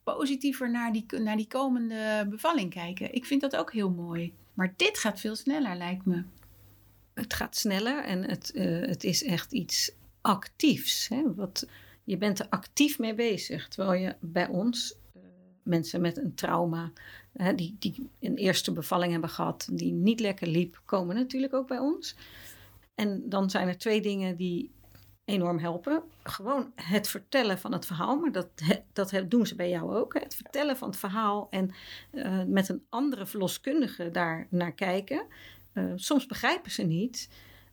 positiever 0.05 0.71
naar 0.71 0.93
die, 0.93 1.07
naar 1.19 1.37
die 1.37 1.49
komende 1.49 2.27
bevalling 2.31 2.71
kijken. 2.71 3.15
Ik 3.15 3.25
vind 3.27 3.41
dat 3.41 3.57
ook 3.57 3.73
heel 3.73 3.91
mooi. 3.91 4.35
Maar 4.55 4.75
dit 4.77 4.99
gaat 4.99 5.21
veel 5.21 5.37
sneller, 5.37 5.77
lijkt 5.77 6.05
me. 6.05 6.25
Het 7.21 7.35
gaat 7.35 7.57
sneller 7.57 8.05
en 8.05 8.25
het, 8.25 8.51
eh, 8.51 8.81
het 8.81 9.05
is 9.05 9.25
echt 9.25 9.53
iets 9.53 9.93
actiefs. 10.21 11.09
Hè? 11.09 11.35
Wat, 11.35 11.67
je 12.05 12.17
bent 12.17 12.39
er 12.39 12.47
actief 12.49 12.99
mee 12.99 13.15
bezig. 13.15 13.69
Terwijl 13.69 14.01
je 14.01 14.17
bij 14.21 14.49
ons, 14.49 14.95
eh, 15.13 15.23
mensen 15.63 16.01
met 16.01 16.17
een 16.17 16.35
trauma, 16.35 16.93
hè, 17.33 17.55
die, 17.55 17.77
die 17.79 18.09
een 18.21 18.37
eerste 18.37 18.73
bevalling 18.73 19.13
hebben 19.13 19.31
gehad, 19.31 19.69
die 19.73 19.93
niet 19.93 20.21
lekker 20.21 20.47
liep, 20.47 20.83
komen 20.85 21.17
natuurlijk 21.17 21.55
ook 21.55 21.69
bij 21.69 21.79
ons. 21.79 22.17
En 22.95 23.23
dan 23.29 23.51
zijn 23.51 23.69
er 23.69 23.79
twee 23.79 24.01
dingen 24.01 24.37
die 24.37 24.71
enorm 25.25 25.59
helpen. 25.59 26.03
Gewoon 26.23 26.73
het 26.75 27.09
vertellen 27.09 27.59
van 27.59 27.73
het 27.73 27.87
verhaal, 27.87 28.17
maar 28.17 28.33
dat, 28.33 28.49
dat 28.93 29.13
doen 29.29 29.47
ze 29.47 29.55
bij 29.55 29.69
jou 29.69 29.97
ook. 29.97 30.15
hè. 30.15 30.21
Het 30.21 30.35
vertellen 30.35 30.77
van 30.77 30.89
het 30.89 30.99
verhaal 30.99 31.47
en 31.51 31.71
eh, 32.11 32.43
met 32.47 32.69
een 32.69 32.85
andere 32.89 33.27
verloskundige 33.27 34.11
daar 34.11 34.47
naar 34.51 34.73
kijken. 34.73 35.27
Eh, 35.73 35.85
soms 35.97 36.27
begrijpen 36.27 36.71
ze 36.71 36.83
niet. 36.83 37.29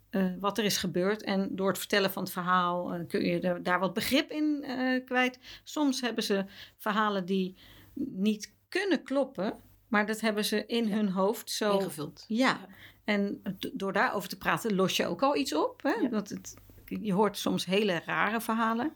eh, 0.10 0.26
wat 0.40 0.58
er 0.58 0.64
is 0.64 0.78
gebeurd. 0.78 1.24
En 1.24 1.56
door 1.56 1.68
het 1.68 1.78
vertellen 1.78 2.12
van 2.12 2.24
het 2.24 2.32
verhaal 2.32 2.94
eh, 2.94 3.08
kun 3.08 3.26
je 3.26 3.40
er, 3.40 3.64
daar 3.64 3.80
wat 3.80 3.94
begrip 3.94 4.32
in 4.32 4.66
kwijt. 5.06 5.40
Soms 5.64 6.02
hebben 6.02 6.24
ze 6.24 6.46
verhalen 6.78 7.26
die 7.26 7.56
niet 7.94 8.54
kunnen 8.70 9.04
kloppen, 9.04 9.54
maar 9.88 10.06
dat 10.06 10.20
hebben 10.20 10.46
ze 10.46 10.66
in 10.66 10.92
hun 10.92 11.10
hoofd 11.10 11.52
zo. 11.52 11.78
Ingevuld. 11.78 12.26
Ja, 12.28 12.60
en 13.04 13.42
door 13.74 13.94
daarover 13.94 14.30
te 14.30 14.38
praten 14.38 14.76
los 14.76 14.96
je 14.96 15.06
ook 15.06 15.24
al 15.24 15.36
iets 15.36 15.54
op. 15.54 15.84
Hè? 15.84 15.90
Ja. 15.90 16.10
Het, 16.10 16.56
je 16.86 17.14
hoort 17.14 17.38
soms 17.38 17.66
hele 17.66 18.02
rare 18.06 18.42
verhalen. 18.42 18.94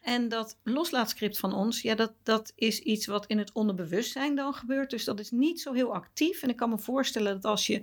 En 0.00 0.28
dat 0.28 0.58
loslaatscript 0.62 1.38
van 1.38 1.54
ons, 1.54 1.82
ja, 1.82 1.94
dat, 1.94 2.12
dat 2.22 2.52
is 2.54 2.80
iets 2.80 3.06
wat 3.06 3.26
in 3.26 3.38
het 3.38 3.52
onderbewustzijn 3.52 4.34
dan 4.34 4.54
gebeurt. 4.54 4.90
Dus 4.90 5.04
dat 5.04 5.20
is 5.20 5.30
niet 5.30 5.60
zo 5.60 5.72
heel 5.72 5.94
actief. 5.94 6.42
En 6.42 6.48
ik 6.48 6.56
kan 6.56 6.70
me 6.70 6.78
voorstellen 6.78 7.34
dat 7.34 7.44
als 7.44 7.66
je 7.66 7.82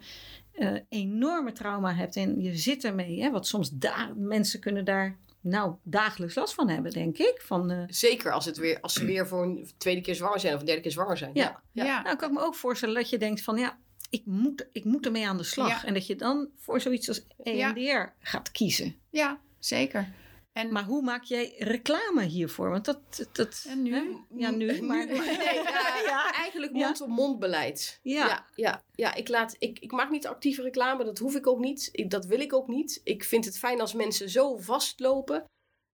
eh, 0.53 0.73
enorme 0.89 1.51
trauma 1.51 1.93
hebt 1.93 2.15
en 2.15 2.41
je 2.41 2.55
zit 2.57 2.83
ermee, 2.83 3.21
hè, 3.21 3.31
wat 3.31 3.47
soms 3.47 3.69
da- 3.69 4.13
mensen 4.15 4.59
kunnen 4.59 4.85
daar 4.85 5.17
nou 5.41 5.75
dagelijks 5.83 6.35
last 6.35 6.53
van 6.53 6.69
hebben, 6.69 6.91
denk 6.91 7.17
ik. 7.17 7.41
Van, 7.45 7.71
eh, 7.71 7.83
Zeker 7.87 8.31
als, 8.31 8.45
het 8.45 8.57
weer, 8.57 8.79
als 8.81 8.93
ze 8.93 9.05
weer 9.05 9.27
voor 9.27 9.43
een 9.43 9.67
tweede 9.77 10.01
keer 10.01 10.15
zwanger 10.15 10.39
zijn 10.39 10.53
of 10.53 10.59
een 10.59 10.65
derde 10.65 10.81
keer 10.81 10.91
zwanger 10.91 11.17
zijn. 11.17 11.31
Ja. 11.33 11.61
ja. 11.71 12.01
Nou, 12.01 12.15
kan 12.15 12.29
ik 12.29 12.35
me 12.35 12.41
ook 12.41 12.55
voorstellen 12.55 12.95
dat 12.95 13.09
je 13.09 13.17
denkt 13.17 13.41
van 13.41 13.57
ja, 13.57 13.77
ik 14.09 14.21
moet, 14.25 14.67
ik 14.71 14.83
moet 14.83 15.05
ermee 15.05 15.27
aan 15.27 15.37
de 15.37 15.43
slag. 15.43 15.67
Ja. 15.67 15.85
En 15.85 15.93
dat 15.93 16.07
je 16.07 16.15
dan 16.15 16.47
voor 16.57 16.81
zoiets 16.81 17.07
als 17.07 17.25
EMDR 17.43 18.13
gaat 18.19 18.51
kiezen. 18.51 18.95
Ja, 19.09 19.39
zeker. 19.59 20.07
En, 20.53 20.71
Maar 20.71 20.83
hoe 20.83 21.01
maak 21.01 21.23
jij 21.23 21.53
reclame 21.57 22.23
hiervoor? 22.23 22.69
Want 22.69 22.85
dat... 22.85 22.99
dat 23.31 23.65
en 23.67 23.81
nu? 23.81 23.93
hè? 23.93 24.03
Ja, 24.35 24.51
nu. 24.51 24.81
Maar, 24.81 25.05
Nee, 25.05 25.15
ja, 25.15 26.01
Ja. 26.05 26.33
Eigenlijk 26.33 26.71
mond-op-mond 26.71 27.39
beleid. 27.39 27.99
Ja. 28.03 28.27
ja, 28.27 28.45
ja, 28.55 28.83
ja, 28.95 29.13
ik, 29.13 29.27
laat, 29.29 29.55
ik, 29.59 29.79
ik 29.79 29.91
maak 29.91 30.09
niet 30.09 30.27
actieve 30.27 30.61
reclame, 30.61 31.03
dat 31.03 31.17
hoef 31.17 31.35
ik 31.35 31.47
ook 31.47 31.59
niet. 31.59 31.89
Ik, 31.91 32.09
dat 32.09 32.25
wil 32.25 32.39
ik 32.39 32.53
ook 32.53 32.67
niet. 32.67 33.01
Ik 33.03 33.23
vind 33.23 33.45
het 33.45 33.57
fijn 33.57 33.81
als 33.81 33.93
mensen 33.93 34.29
zo 34.29 34.57
vastlopen. 34.57 35.45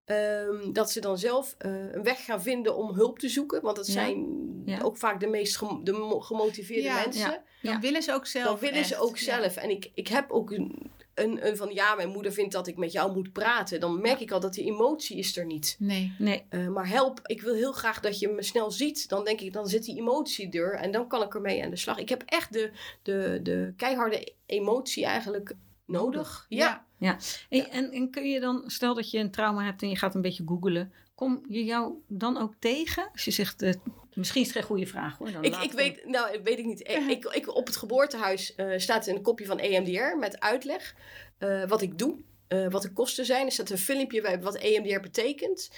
ehm, 0.06 0.72
dat 0.74 0.92
ze 0.92 1.00
dan 1.02 1.18
zelf 1.18 1.56
eh, 1.58 1.94
een 1.94 2.04
weg 2.04 2.26
gaan 2.26 2.42
vinden 2.42 2.76
om 2.76 2.94
hulp 2.94 3.20
te 3.20 3.30
zoeken. 3.30 3.62
Want 3.62 3.76
dat 3.76 3.88
zijn 3.88 4.28
Ja. 4.66 4.82
ook 4.82 4.98
vaak 4.98 5.20
de 5.20 5.28
meest 5.28 5.58
gem- 5.58 5.84
de 5.84 5.92
mo- 5.92 6.20
gemotiveerde 6.20 6.84
Ja, 6.84 6.96
mensen. 7.04 7.44
ja. 7.62 7.72
Dan 7.72 7.82
willen 7.82 8.02
ze 8.04 8.14
ook 8.14 8.26
zelf. 8.28 8.46
Dan 8.46 8.60
willen 8.70 8.86
ze 8.86 8.98
ook 8.98 9.18
zelf. 9.18 9.56
En 9.56 9.70
ik, 9.70 9.92
ik 9.94 10.08
heb 10.08 10.32
ook 10.32 10.52
een, 10.52 10.92
een, 11.22 11.48
een 11.48 11.58
van 11.58 11.74
ja, 11.74 11.96
mijn 11.96 12.10
moeder 12.10 12.32
vindt 12.32 12.52
dat 12.52 12.68
ik 12.68 12.78
met 12.78 12.92
jou 12.92 13.14
moet 13.14 13.32
praten. 13.32 13.80
Dan 13.80 14.02
merk 14.02 14.20
ik 14.20 14.32
al 14.32 14.40
dat 14.40 14.54
die 14.54 14.66
emotie 14.66 15.18
is 15.18 15.38
er 15.38 15.46
niet. 15.46 15.76
Nee. 15.80 16.14
nee, 16.18 16.46
Eh, 16.50 16.68
maar 16.68 16.88
help, 16.88 17.20
ik 17.24 17.42
wil 17.42 17.54
heel 17.54 17.72
graag 17.72 18.00
dat 18.00 18.20
je 18.20 18.28
me 18.28 18.44
snel 18.44 18.72
ziet. 18.72 19.10
Dan 19.10 19.26
denk 19.26 19.42
ik, 19.42 19.54
dan 19.54 19.68
zit 19.68 19.84
die 19.84 19.98
emotie 19.98 20.52
er 20.52 20.74
en 20.74 20.92
dan 20.92 21.08
kan 21.08 21.22
ik 21.22 21.36
ermee 21.36 21.64
aan 21.64 21.70
de 21.70 21.76
slag. 21.76 21.98
Ik 21.98 22.10
heb 22.10 22.24
echt 22.26 22.54
de, 22.54 22.72
de, 23.02 23.40
de 23.44 23.74
keiharde 23.76 24.34
emotie 24.46 25.06
eigenlijk 25.06 25.56
nodig. 25.86 26.46
Ja. 26.50 27.18
Hey, 27.50 27.70
en, 27.70 27.92
en 27.92 28.10
kun 28.10 28.30
je 28.30 28.40
dan, 28.40 28.64
stel 28.66 28.94
dat 28.94 29.12
je 29.12 29.20
een 29.20 29.32
trauma 29.32 29.64
hebt 29.64 29.82
en 29.82 29.90
je 29.90 29.96
gaat 29.96 30.16
een 30.16 30.22
beetje 30.22 30.44
googelen. 30.46 30.94
Kom 31.16 31.46
je 31.48 31.64
jou 31.64 31.94
dan 32.08 32.38
ook 32.38 32.54
tegen? 32.60 33.10
Als 33.12 33.26
je 33.26 33.32
zegt, 33.32 33.62
eh, 33.62 33.74
misschien 34.20 34.42
is 34.42 34.48
het 34.48 34.58
geen 34.58 34.66
goede 34.66 34.86
vraag 34.86 35.18
hoor. 35.18 35.32
Dan 35.32 35.44
Ik, 35.44 35.72
weet, 35.72 36.06
nou, 36.06 36.40
weet 36.44 36.60
ik 36.60 36.66
niet. 36.66 36.80
Ik, 36.80 37.08
ik, 37.10 37.26
ik- 37.26 37.56
op 37.56 37.66
het 37.68 37.76
geboortehuis 37.76 38.56
eh, 38.56 38.68
staat 38.78 39.08
een 39.08 39.22
kopje 39.22 39.46
van 39.46 39.60
EMDR 39.60 40.18
met 40.20 40.40
uitleg. 40.40 40.96
eh, 41.38 41.64
wat 41.68 41.82
ik 41.82 41.98
doe, 41.98 42.18
eh, 42.48 42.68
wat 42.70 42.82
de 42.82 42.94
kosten 42.94 43.26
zijn. 43.26 43.46
Er 43.46 43.52
staat 43.52 43.70
een 43.70 43.78
filmpje 43.78 44.22
bij 44.22 44.42
wat 44.42 44.56
EMDR 44.58 45.00
betekent. 45.00 45.70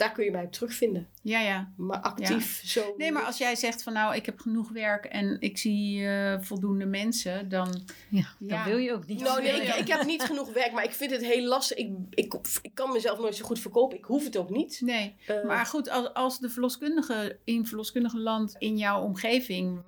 Daar 0.00 0.12
kun 0.12 0.24
je 0.24 0.30
mij 0.30 0.44
op 0.44 0.52
terugvinden. 0.52 1.08
Ja, 1.22 1.40
ja. 1.40 1.72
Maar 1.76 1.98
actief 1.98 2.62
zo. 2.64 2.94
Nee, 2.96 3.12
maar 3.12 3.22
als 3.22 3.38
jij 3.38 3.56
zegt 3.56 3.82
van 3.82 3.92
nou, 3.92 4.14
ik 4.14 4.26
heb 4.26 4.40
genoeg 4.40 4.70
werk 4.70 5.04
en 5.04 5.36
ik 5.40 5.58
zie 5.58 6.06
eh, 6.06 6.36
voldoende 6.40 6.86
mensen, 6.86 7.48
dan... 7.48 7.82
ja, 8.08 8.24
dan 8.38 8.64
wil 8.64 8.76
je 8.76 8.92
ook 8.92 9.06
niet. 9.06 9.20
Nou, 9.20 9.42
nee, 9.42 9.62
ik, 9.62 9.74
ik 9.74 9.88
heb 9.88 10.04
niet 10.04 10.22
genoeg 10.22 10.52
werk, 10.52 10.72
maar 10.72 10.84
ik 10.84 10.92
vind 10.92 11.10
het 11.10 11.24
heel 11.24 11.44
lastig. 11.44 11.76
Ik, 11.76 11.90
ik, 12.10 12.34
ik 12.62 12.74
kan 12.74 12.92
mezelf 12.92 13.18
nooit 13.18 13.36
zo 13.36 13.44
goed 13.44 13.58
verkopen. 13.58 13.98
Ik 13.98 14.04
hoef 14.04 14.24
het 14.24 14.36
ook 14.36 14.50
niet. 14.50 14.80
Nee. 14.80 15.14
Eh, 15.26 15.44
Maar 15.44 15.66
goed, 15.66 15.90
als, 15.90 16.14
als 16.14 16.38
de 16.38 16.48
verloskundige 16.48 17.38
in 17.44 17.66
verloskundige 17.66 18.18
land 18.18 18.54
in 18.58 18.76
jouw 18.76 19.02
omgeving 19.02 19.82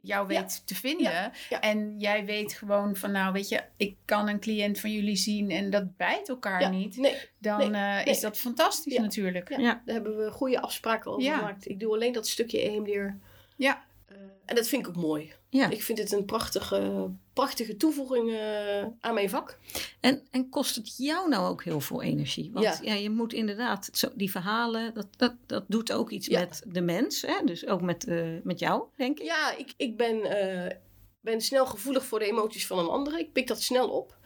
jou 0.00 0.26
weet 0.26 0.62
te 0.66 0.74
vinden. 0.74 1.12
Ja, 1.12 1.32
ja. 1.48 1.60
En 1.60 1.94
jij 1.98 2.24
weet 2.24 2.52
gewoon 2.52 2.96
van 2.96 3.12
nou 3.12 3.32
weet 3.32 3.48
je, 3.48 3.60
ik 3.76 3.96
kan 4.04 4.28
een 4.28 4.40
cliënt 4.40 4.80
van 4.80 4.92
jullie 4.92 5.16
zien 5.16 5.50
en 5.50 5.70
dat 5.70 5.96
bijt 5.96 6.28
elkaar 6.28 6.60
ja, 6.60 6.68
niet. 6.68 6.96
Nee, 6.96 7.16
Dan 7.38 7.58
nee, 7.58 7.66
eh, 7.66 7.94
nee. 7.94 8.04
is 8.04 8.20
dat 8.20 8.38
fantastisch 8.38 8.92
Ja. 8.94 9.02
natuurlijk. 9.02 9.48
Ja. 9.48 9.58
Ja. 9.58 9.82
daar 9.84 9.94
hebben 9.94 10.16
we 10.24 10.30
goede 10.30 10.60
afspraken 10.60 11.10
over 11.10 11.22
Ja. 11.22 11.36
gemaakt. 11.36 11.68
Ik 11.68 11.80
doe 11.80 11.92
alleen 11.94 12.12
dat 12.12 12.28
stukje 12.28 12.60
EMDR. 12.70 13.14
Ja. 13.56 13.84
Eh, 14.06 14.16
en 14.44 14.54
dat 14.54 14.68
vind 14.68 14.82
ik 14.82 14.88
ook 14.88 15.02
mooi. 15.02 15.32
Ja. 15.48 15.70
Ik 15.70 15.82
vind 15.82 15.98
het 15.98 16.12
een 16.12 16.24
prachtige, 16.24 17.10
prachtige 17.38 17.76
toevoeging 17.76 18.30
eh, 18.32 18.84
aan 19.00 19.14
mijn 19.14 19.30
vak. 19.30 19.58
En, 20.00 20.22
en 20.30 20.48
kost 20.48 20.74
het 20.76 20.96
jou 20.96 21.28
nou 21.28 21.48
ook 21.48 21.64
heel 21.64 21.80
veel 21.80 22.02
energie? 22.02 22.50
Want 22.52 22.64
ja, 22.64 22.78
Ja. 22.82 22.94
je 22.94 23.10
moet 23.10 23.32
inderdaad, 23.32 23.88
zo, 23.92 24.08
die 24.14 24.30
verhalen, 24.30 24.94
dat, 24.94 25.06
dat, 25.16 25.34
dat 25.46 25.64
doet 25.68 25.92
ook 25.92 26.10
iets 26.10 26.26
Ja. 26.26 26.40
met 26.40 26.62
de 26.66 26.80
mens. 26.80 27.22
Hè? 27.22 27.44
Dus 27.44 27.66
ook 27.66 27.80
met, 27.80 28.06
eh, 28.06 28.26
met 28.42 28.58
jou, 28.58 28.82
denk 28.96 29.18
ik. 29.18 29.24
Ja, 29.24 29.56
ik, 29.56 29.72
ik 29.76 29.96
ben, 29.96 30.22
eh, 30.22 30.76
ben 31.20 31.40
snel 31.40 31.66
gevoelig 31.66 32.04
voor 32.04 32.18
de 32.18 32.26
emoties 32.26 32.66
van 32.66 32.78
een 32.78 32.88
ander. 32.88 33.18
Ik 33.18 33.32
pik 33.32 33.46
dat 33.46 33.62
snel 33.62 33.88
op. 33.88 34.16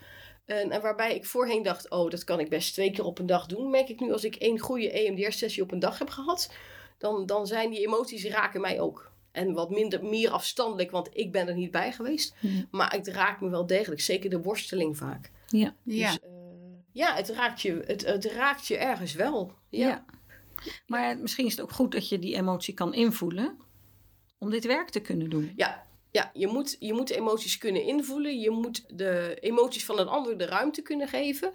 En, 0.44 0.70
en 0.70 0.80
waarbij 0.80 1.14
ik 1.14 1.26
voorheen 1.26 1.62
dacht, 1.62 1.90
oh, 1.90 2.10
dat 2.10 2.24
kan 2.24 2.40
ik 2.40 2.48
best 2.48 2.72
twee 2.72 2.90
keer 2.92 3.04
op 3.04 3.18
een 3.18 3.26
dag 3.26 3.46
doen. 3.46 3.70
Merk 3.70 3.88
ik 3.88 4.00
nu 4.00 4.12
als 4.12 4.24
ik 4.24 4.34
één 4.36 4.58
goede 4.58 4.90
EMDR-sessie 4.90 5.62
op 5.62 5.72
een 5.72 5.78
dag 5.78 5.98
heb 5.98 6.10
gehad, 6.10 6.50
dan, 6.98 7.26
dan 7.26 7.46
zijn 7.46 7.70
die 7.70 7.86
emoties 7.86 8.24
raken 8.24 8.60
mij 8.60 8.80
ook. 8.80 9.11
En 9.32 9.52
wat 9.52 9.70
minder, 9.70 10.04
meer 10.04 10.30
afstandelijk, 10.30 10.90
want 10.90 11.08
ik 11.12 11.32
ben 11.32 11.48
er 11.48 11.54
niet 11.54 11.70
bij 11.70 11.92
geweest. 11.92 12.34
Maar 12.70 12.92
het 12.92 13.08
raakt 13.08 13.40
me 13.40 13.48
wel 13.48 13.66
degelijk, 13.66 14.00
zeker 14.00 14.30
de 14.30 14.42
worsteling 14.42 14.96
vaak. 14.96 15.30
Ja. 15.46 15.74
Ja. 15.82 16.10
Dus, 16.10 16.20
eh, 16.20 16.30
ja, 16.92 17.14
het 17.14 17.28
raakt, 17.28 17.60
je, 17.60 17.82
het, 17.86 18.06
het 18.06 18.24
raakt 18.24 18.66
je 18.66 18.76
ergens 18.76 19.14
wel. 19.14 19.52
Ja. 19.68 19.88
Ja. 19.88 20.04
Maar 20.86 21.18
misschien 21.18 21.46
is 21.46 21.52
het 21.52 21.60
ook 21.60 21.72
goed 21.72 21.92
dat 21.92 22.08
je 22.08 22.18
die 22.18 22.34
emotie 22.34 22.74
kan 22.74 22.94
invoelen 22.94 23.58
om 24.38 24.50
dit 24.50 24.64
werk 24.64 24.88
te 24.88 25.00
kunnen 25.00 25.30
doen. 25.30 25.52
Ja, 25.56 25.86
ja 26.10 26.30
je, 26.34 26.46
moet, 26.46 26.76
je 26.78 26.92
moet 26.92 27.10
emoties 27.10 27.58
kunnen 27.58 27.84
invoelen. 27.84 28.40
Je 28.40 28.50
moet 28.50 28.84
de 28.98 29.36
emoties 29.40 29.84
van 29.84 29.98
een 29.98 30.08
ander 30.08 30.38
de 30.38 30.46
ruimte 30.46 30.82
kunnen 30.82 31.08
geven. 31.08 31.52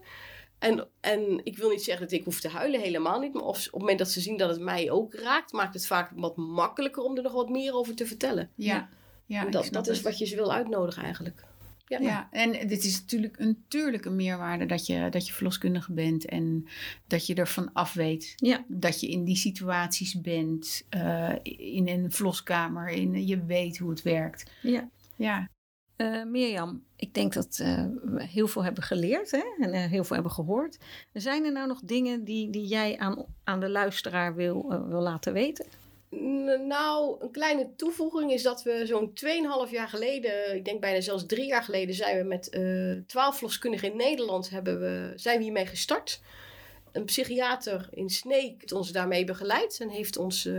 En, 0.60 0.88
en 1.00 1.40
ik 1.44 1.58
wil 1.58 1.70
niet 1.70 1.84
zeggen 1.84 2.04
dat 2.04 2.20
ik 2.20 2.24
hoef 2.24 2.40
te 2.42 2.50
huilen, 2.50 2.80
helemaal 2.82 3.20
niet. 3.20 3.34
Maar 3.34 3.44
of, 3.44 3.58
op 3.58 3.64
het 3.64 3.80
moment 3.80 3.98
dat 4.00 4.10
ze 4.12 4.22
zien 4.22 4.38
dat 4.38 4.50
het 4.50 4.60
mij 4.60 4.92
ook 4.92 5.14
raakt, 5.14 5.52
maakt 5.52 5.74
het 5.74 5.88
vaak 5.88 6.12
wat 6.16 6.36
makkelijker 6.38 7.04
om 7.04 7.18
er 7.18 7.24
nog 7.24 7.34
wat 7.34 7.50
meer 7.50 7.74
over 7.74 7.96
te 7.96 8.06
vertellen. 8.06 8.50
Ja. 8.56 8.90
Ja, 9.26 9.40
En 9.40 9.46
ik 9.46 9.52
dat 9.52 9.64
snap 9.66 9.74
dat 9.74 9.88
is 9.88 9.98
het. 9.98 10.06
wat 10.06 10.18
je 10.18 10.26
ze 10.26 10.36
wil 10.36 10.54
uitnodigen 10.54 11.04
eigenlijk. 11.04 11.46
Ja, 11.86 12.00
Ja, 12.00 12.28
en 12.32 12.68
dit 12.68 12.84
is 12.84 13.00
natuurlijk 13.00 13.40
een 13.40 13.48
natuurlijke 13.48 14.10
meerwaarde 14.10 14.66
dat 14.66 14.86
je, 14.86 15.08
dat 15.10 15.28
je 15.28 15.34
verloskundige 15.34 15.92
bent 15.94 16.26
en 16.26 16.68
dat 17.08 17.26
je 17.26 17.36
ervan 17.36 17.74
af 17.74 17.94
weet. 17.94 18.34
Ja. 18.36 18.66
Dat 18.68 19.00
je 19.00 19.08
in 19.08 19.24
die 19.24 19.36
situaties 19.36 20.22
bent, 20.22 20.86
eh, 20.90 21.34
in 21.58 21.88
een 21.88 22.12
verloskamer, 22.12 22.90
in, 22.90 23.28
je 23.28 23.46
weet 23.46 23.78
hoe 23.78 23.90
het 23.90 24.02
werkt. 24.02 24.52
Ja. 24.62 24.90
Ja, 25.16 25.50
Eh, 25.98 26.24
Mirjam, 26.24 26.84
ik 26.96 27.14
denk 27.14 27.34
dat 27.34 27.60
eh, 27.62 27.86
we 28.04 28.24
heel 28.24 28.48
veel 28.48 28.64
hebben 28.64 28.84
geleerd 28.84 29.32
hè? 29.32 29.44
en 29.60 29.74
eh, 29.74 29.86
heel 29.86 30.04
veel 30.04 30.16
hebben 30.16 30.34
gehoord. 30.34 30.78
Zijn 31.14 31.46
er 31.46 31.52
nou 31.52 31.68
nog 31.68 31.80
dingen 31.84 32.24
die, 32.24 32.50
die 32.50 32.66
jij 32.66 32.98
aan, 32.98 33.26
aan 33.44 33.60
de 33.60 33.70
luisteraar 33.70 34.36
wil, 34.36 34.86
wil 34.88 35.02
laten 35.02 35.34
weten? 35.34 35.66
Nou, 36.68 37.16
een 37.20 37.32
kleine 37.32 37.76
toevoeging 37.76 38.32
is 38.32 38.44
dat 38.44 38.64
we 38.64 38.82
zo'n 38.86 39.12
2,5 39.68 39.72
jaar 39.72 39.88
geleden, 39.88 40.56
ik 40.56 40.66
denk 40.66 40.82
bijna 40.82 41.02
zelfs 41.02 41.26
drie 41.26 41.46
jaar 41.46 41.64
geleden, 41.64 41.96
zijn 41.96 42.18
we 42.18 42.24
met 42.24 42.52
12 43.08 43.36
verloskundigen 43.36 43.92
in 43.92 43.98
Nederland 43.98 44.50
hebben 44.50 44.80
we, 44.80 45.14
zijn 45.16 45.38
we 45.38 45.44
hiermee 45.44 45.66
gestart. 45.66 46.22
Een 46.92 47.06
psychiater 47.06 47.88
in 47.92 48.10
Sneek 48.10 48.56
heeft 48.60 48.72
ons 48.72 48.92
daarmee 48.92 49.24
begeleid 49.24 49.78
en 49.80 49.90
heeft 49.90 50.18
ons 50.18 50.50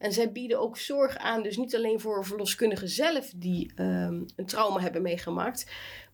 En 0.02 0.12
zij 0.12 0.32
bieden 0.32 0.60
ook 0.60 0.76
zorg 0.76 1.16
aan, 1.16 1.42
dus 1.42 1.56
niet 1.56 1.74
alleen 1.74 2.00
voor 2.00 2.24
verloskundigen 2.24 2.88
zelf 2.88 3.32
die 3.36 3.72
ehm, 3.76 4.20
een 4.36 4.46
trauma 4.46 4.80
hebben 4.80 5.02
meegemaakt. 5.02 5.66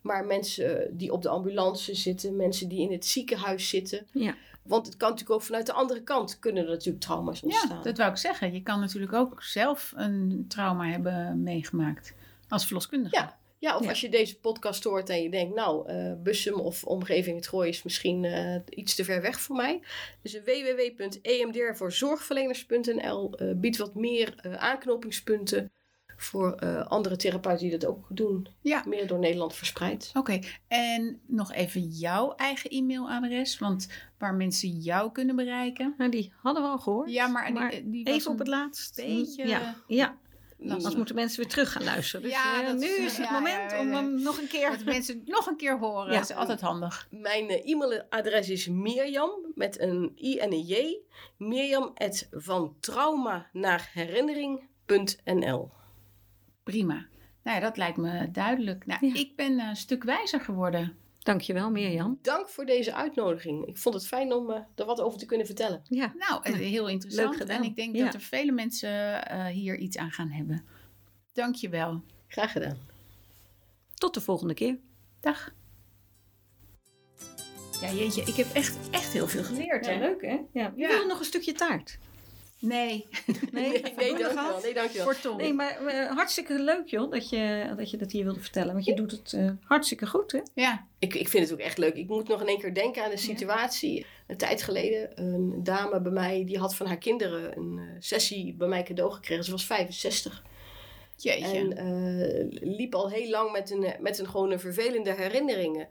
Maar 0.09 0.25
mensen 0.27 0.97
die 0.97 1.13
op 1.13 1.23
de 1.23 1.29
ambulance 1.29 1.95
zitten, 1.95 2.37
mensen 2.37 2.69
die 2.69 2.81
in 2.81 2.93
het 2.93 3.07
ziekenhuis 3.07 3.69
zitten. 3.69 4.07
Ja. 4.13 4.35
Want 4.63 4.87
het 4.87 4.97
kan 4.97 5.11
natuurlijk 5.11 5.39
ook 5.41 5.47
vanuit 5.47 5.67
de 5.67 5.73
andere 5.73 6.03
kant 6.03 6.39
kunnen 6.39 6.65
er 6.65 6.71
natuurlijk 6.71 7.05
trauma's 7.05 7.43
ontstaan. 7.43 7.77
ja, 7.77 7.83
dat 7.83 7.99
wou 7.99 8.11
ik 8.11 8.17
zeggen. 8.17 8.53
Je 8.53 8.63
kan 8.63 8.81
natuurlijk 8.81 9.13
ook 9.13 9.43
zelf 9.43 9.93
een 9.97 10.45
trauma 10.49 10.87
hebben 10.91 11.43
meegemaakt 11.43 12.15
als 12.49 12.65
verloskundige. 12.65 13.17
Ja, 13.17 13.37
Ja, 13.61 13.77
of 13.77 13.83
Ja. 13.83 13.89
als 13.89 14.01
je 14.01 14.09
deze 14.09 14.39
podcast 14.39 14.85
hoort 14.85 15.09
en 15.09 15.23
je 15.23 15.31
denkt, 15.31 15.55
nou, 15.55 15.89
eh 15.89 16.13
Bussum 16.23 16.55
of 16.61 16.85
omgeving 16.85 17.37
het 17.37 17.49
Gooi 17.49 17.69
is 17.69 17.83
misschien 17.83 18.25
eh, 18.25 18.57
iets 18.69 18.95
te 18.95 19.05
ver 19.05 19.23
weg 19.23 19.41
voor 19.41 19.57
mij. 19.57 19.81
Dus 20.23 20.41
www.emdr 20.43 21.77
voor 21.77 21.93
zorgverleners.nl 21.93 23.35
eh, 23.39 23.49
biedt 23.57 23.77
wat 23.77 23.95
meer 23.95 24.35
eh, 24.37 24.55
aanknopingspunten 24.55 25.71
voor 26.17 26.53
eh, 26.53 26.87
andere 26.87 27.17
therapeuten 27.17 27.69
die 27.69 27.79
dat 27.79 27.91
ook 27.91 28.07
doen. 28.09 28.49
Ja. 28.61 28.83
Meer 28.87 29.07
door 29.07 29.19
Nederland 29.19 29.55
verspreid. 29.55 30.11
Oké, 30.15 30.39
en 30.69 31.21
nog 31.27 31.53
even 31.53 31.81
jouw 31.89 32.35
eigen 32.35 32.71
e-mailadres, 32.71 33.59
want 33.59 33.89
waar 34.19 34.35
mensen 34.35 34.69
jou 34.69 35.13
kunnen 35.13 35.37
bereiken. 35.37 35.95
Nou, 35.99 36.11
die 36.11 36.33
hadden 36.37 36.63
we 36.63 36.69
al 36.69 36.79
gehoord. 36.79 37.11
Ja, 37.11 37.27
maar, 37.27 37.53
Maar 37.53 37.71
die, 37.71 37.91
die 37.91 38.05
was 38.05 38.15
Even 38.15 38.31
op 38.31 38.39
het 38.39 38.49
laatst. 38.49 38.97
beetje 38.97 39.47
Ja, 39.47 39.75
ja. 39.87 40.17
anders 40.69 40.97
moeten 40.97 41.15
mensen 41.15 41.41
weer 41.41 41.49
terug 41.49 41.73
gaan 41.73 41.85
luisteren. 41.85 42.23
Dus 42.23 42.33
Ja, 42.33 42.61
eh, 42.61 42.67
dat 42.67 42.77
nu 42.79 42.87
is- 42.87 43.17
het 43.17 43.27
ja, 43.27 43.33
moment 43.33 43.71
ja, 43.71 43.81
om 43.81 43.93
hem 43.93 44.23
nog 44.23 44.39
een 44.39 44.49
keer... 44.49 44.71
Dat 44.71 44.85
mensen 44.85 45.23
nog 45.25 45.47
een 45.47 45.57
keer 45.57 45.79
horen, 45.79 46.13
Ja. 46.13 46.19
dat 46.21 46.31
is 46.31 46.37
altijd 46.37 46.61
handig. 46.61 47.09
Mijn 47.11 47.49
eh, 47.49 47.71
e-mailadres 47.73 48.49
is 48.49 48.69
Mirjam 48.69 49.31
met 49.55 49.81
een 49.81 50.13
i 50.23 50.39
en 50.39 50.53
een 50.53 50.65
j. 50.67 50.97
Mirjam 51.37 51.91
at 51.95 52.29
van 52.31 52.77
trauma 52.81 53.47
naar 53.53 53.91
herinnering.nl. 53.93 55.71
Prima. 56.71 57.07
Nou 57.43 57.57
ja, 57.57 57.61
dat 57.61 57.77
lijkt 57.77 57.97
me 57.97 58.31
duidelijk. 58.31 58.87
Nou, 58.87 59.07
Ja. 59.07 59.15
ik 59.15 59.37
ben 59.37 59.59
een 59.61 59.77
stuk 59.77 60.05
wijzer 60.05 60.41
geworden. 60.41 60.97
Dankjewel, 61.19 61.71
Mirjam. 61.71 62.19
Dank 62.23 62.49
voor 62.49 62.65
deze 62.67 62.95
uitnodiging. 62.95 63.67
Ik 63.67 63.79
vond 63.79 63.95
het 63.95 64.07
fijn 64.07 64.33
om 64.33 64.51
eh, 64.51 64.61
er 64.75 64.85
wat 64.85 65.01
over 65.01 65.19
te 65.19 65.27
kunnen 65.27 65.47
vertellen. 65.47 65.83
Ja, 65.85 66.13
Nou, 66.19 66.41
eh, 66.43 66.55
heel 66.55 66.89
interessant. 66.89 67.29
leuk 67.29 67.39
gedaan. 67.39 67.57
En 67.57 67.63
ik 67.65 67.77
denk 67.77 67.97
Ja. 67.97 68.05
dat 68.05 68.15
er 68.15 68.21
vele 68.21 68.53
mensen 68.53 69.27
eh, 69.29 69.47
hier 69.47 69.77
iets 69.79 69.97
aan 69.97 70.11
gaan 70.11 70.31
hebben. 70.31 70.65
Dank 71.33 71.55
je 71.55 71.69
wel. 71.69 72.03
Graag 72.27 72.53
gedaan. 72.53 72.77
tot 73.95 74.15
de 74.15 74.21
volgende 74.21 74.55
keer. 74.55 74.79
Dag. 75.21 75.53
Ja, 77.81 77.93
jeetje, 77.93 78.23
ik 78.23 78.35
heb 78.35 78.47
echt, 78.53 78.91
echt 78.91 79.13
heel 79.13 79.29
veel 79.29 79.45
geleerd. 79.45 79.87
hè? 79.87 79.99
leuk 79.99 80.23
hè? 80.23 80.39
Ja. 80.53 80.73
Je 80.77 80.81
Ja. 80.83 80.89
wil 80.89 81.07
nog 81.07 81.19
een 81.19 81.25
stukje 81.25 81.53
taart. 81.53 81.99
Nee, 82.69 83.07
Nee, 83.53 83.71
nee, 83.71 83.83
nee 83.97 84.17
dankjewel. 84.19 84.61
Nee, 84.63 84.75
dankjewel. 84.75 85.37
Nee, 85.37 85.53
maar 85.53 85.87
eh, 85.87 86.11
hartstikke 86.17 86.59
leuk 86.59 86.89
joh, 86.89 87.11
dat 87.11 87.29
je, 87.29 87.73
dat 87.77 87.91
je 87.91 87.97
dat 87.97 88.13
hier 88.13 88.25
wilde 88.25 88.41
vertellen. 88.41 88.73
Want 88.73 88.85
je 88.85 88.95
doet 88.95 89.11
het 89.11 89.33
eh, 89.33 89.51
hartstikke 89.65 90.07
goed 90.07 90.33
hè? 90.33 90.41
Ja, 90.55 90.87
Ik, 90.99 91.15
ik 91.15 91.29
vind 91.29 91.45
het 91.45 91.53
ook 91.53 91.65
echt 91.65 91.79
leuk. 91.79 91.95
Ik 91.95 92.09
moet 92.09 92.29
nog 92.29 92.41
in 92.41 92.47
één 92.47 92.59
keer 92.59 92.75
denken 92.75 93.05
aan 93.05 93.11
de 93.11 93.17
situatie. 93.17 94.07
Een 94.27 94.37
tijd 94.37 94.63
geleden, 94.63 95.23
een 95.23 95.65
dame 95.65 96.01
bij 96.01 96.13
mij, 96.13 96.45
die 96.47 96.59
had 96.59 96.75
van 96.75 96.87
haar 96.87 96.99
kinderen 96.99 97.57
een 97.57 97.79
eh, 97.79 97.85
sessie 97.99 98.55
bij 98.55 98.69
mij 98.69 98.83
cadeau 98.83 99.13
gekregen. 99.13 99.45
Ze 99.45 99.51
was 99.51 99.67
65. 99.67 100.43
jeetje. 101.17 101.59
En 101.59 101.77
eh, 101.77 102.77
liep 102.77 102.95
al 102.95 103.11
heel 103.11 103.31
lang 103.31 103.53
met 103.53 103.71
een, 103.71 103.95
met 104.01 104.19
een 104.19 104.29
gewoon 104.29 104.51
een 104.51 104.61
vervelende 104.61 105.15
herinneringen. 105.15 105.89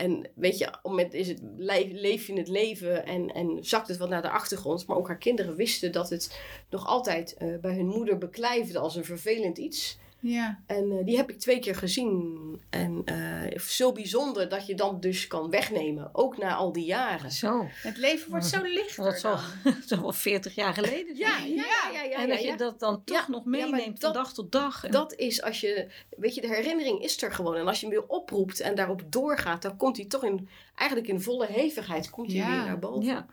En 0.00 0.30
weet 0.34 0.58
je, 0.58 0.66
op 0.66 0.72
het 0.72 0.82
moment 0.82 1.14
is 1.14 1.28
het, 1.28 1.40
le- 1.56 1.88
leef 1.92 2.26
je 2.26 2.32
het 2.32 2.48
leven 2.48 3.06
en, 3.06 3.34
en 3.34 3.58
zakt 3.60 3.88
het 3.88 3.96
wat 3.96 4.08
naar 4.08 4.22
de 4.22 4.30
achtergrond. 4.30 4.86
Maar 4.86 4.96
ook 4.96 5.06
haar 5.06 5.18
kinderen 5.18 5.56
wisten 5.56 5.92
dat 5.92 6.10
het 6.10 6.40
nog 6.70 6.86
altijd 6.86 7.34
eh, 7.34 7.48
bij 7.60 7.74
hun 7.74 7.86
moeder 7.86 8.18
beklijfde 8.18 8.78
als 8.78 8.96
een 8.96 9.04
vervelend 9.04 9.58
iets. 9.58 9.98
Ja. 10.20 10.60
En 10.66 10.90
eh, 10.98 11.04
die 11.04 11.16
heb 11.16 11.30
ik 11.30 11.38
twee 11.38 11.58
keer 11.58 11.74
gezien. 11.76 12.38
En 12.70 13.02
eh, 13.04 13.58
zo 13.58 13.92
bijzonder 13.92 14.48
dat 14.48 14.66
je 14.66 14.74
dan 14.74 15.00
dus 15.00 15.26
kan 15.26 15.50
wegnemen, 15.50 16.08
ook 16.12 16.38
na 16.38 16.54
al 16.54 16.72
die 16.72 16.84
jaren. 16.84 17.30
Zo, 17.30 17.66
Het 17.72 17.96
leven 17.96 18.30
wordt 18.30 18.46
zo 18.46 18.62
lichter 18.62 19.04
dat 19.04 19.18
zal 19.18 19.38
wel 20.00 20.12
40 20.12 20.54
jaar 20.54 20.74
geleden 20.74 21.16
Ja, 21.16 21.38
ja, 21.38 21.46
ja, 21.46 21.90
ja. 21.92 22.02
ja, 22.02 22.16
en 22.22 22.28
dat 22.28 22.42
ja. 22.42 22.50
je 22.50 22.56
dat 22.56 22.80
dan 22.80 23.04
toch 23.04 23.16
Ja, 23.16 23.24
nog 23.28 23.44
ja, 23.44 23.50
maar 23.50 23.60
meeneemt 23.70 24.00
dat- 24.00 24.14
van 24.14 24.22
dag 24.22 24.32
tot 24.32 24.52
dag. 24.52 24.84
En- 24.84 24.90
Dat 24.90 25.14
is 25.14 25.42
als 25.42 25.60
je, 25.60 25.88
weet 26.16 26.34
je, 26.34 26.40
de 26.40 26.48
herinnering 26.54 27.02
is 27.02 27.22
er 27.22 27.32
gewoon. 27.32 27.56
En 27.56 27.66
als 27.66 27.80
je 27.80 27.86
hem 27.86 27.94
weer 27.94 28.06
oproept 28.08 28.60
en 28.60 28.74
daarop 28.74 29.02
doorgaat, 29.08 29.62
dan 29.62 29.76
komt 29.76 29.96
hij 29.96 30.06
toch 30.06 30.24
in, 30.24 30.48
eigenlijk 30.74 31.08
in 31.10 31.20
volle 31.20 31.46
hevigheid, 31.46 32.10
komt 32.10 32.26
hij 32.32 32.36
Ja. 32.36 32.46
weer 32.56 32.64
naar 32.64 32.78
boven. 32.78 33.04
ja. 33.04 33.26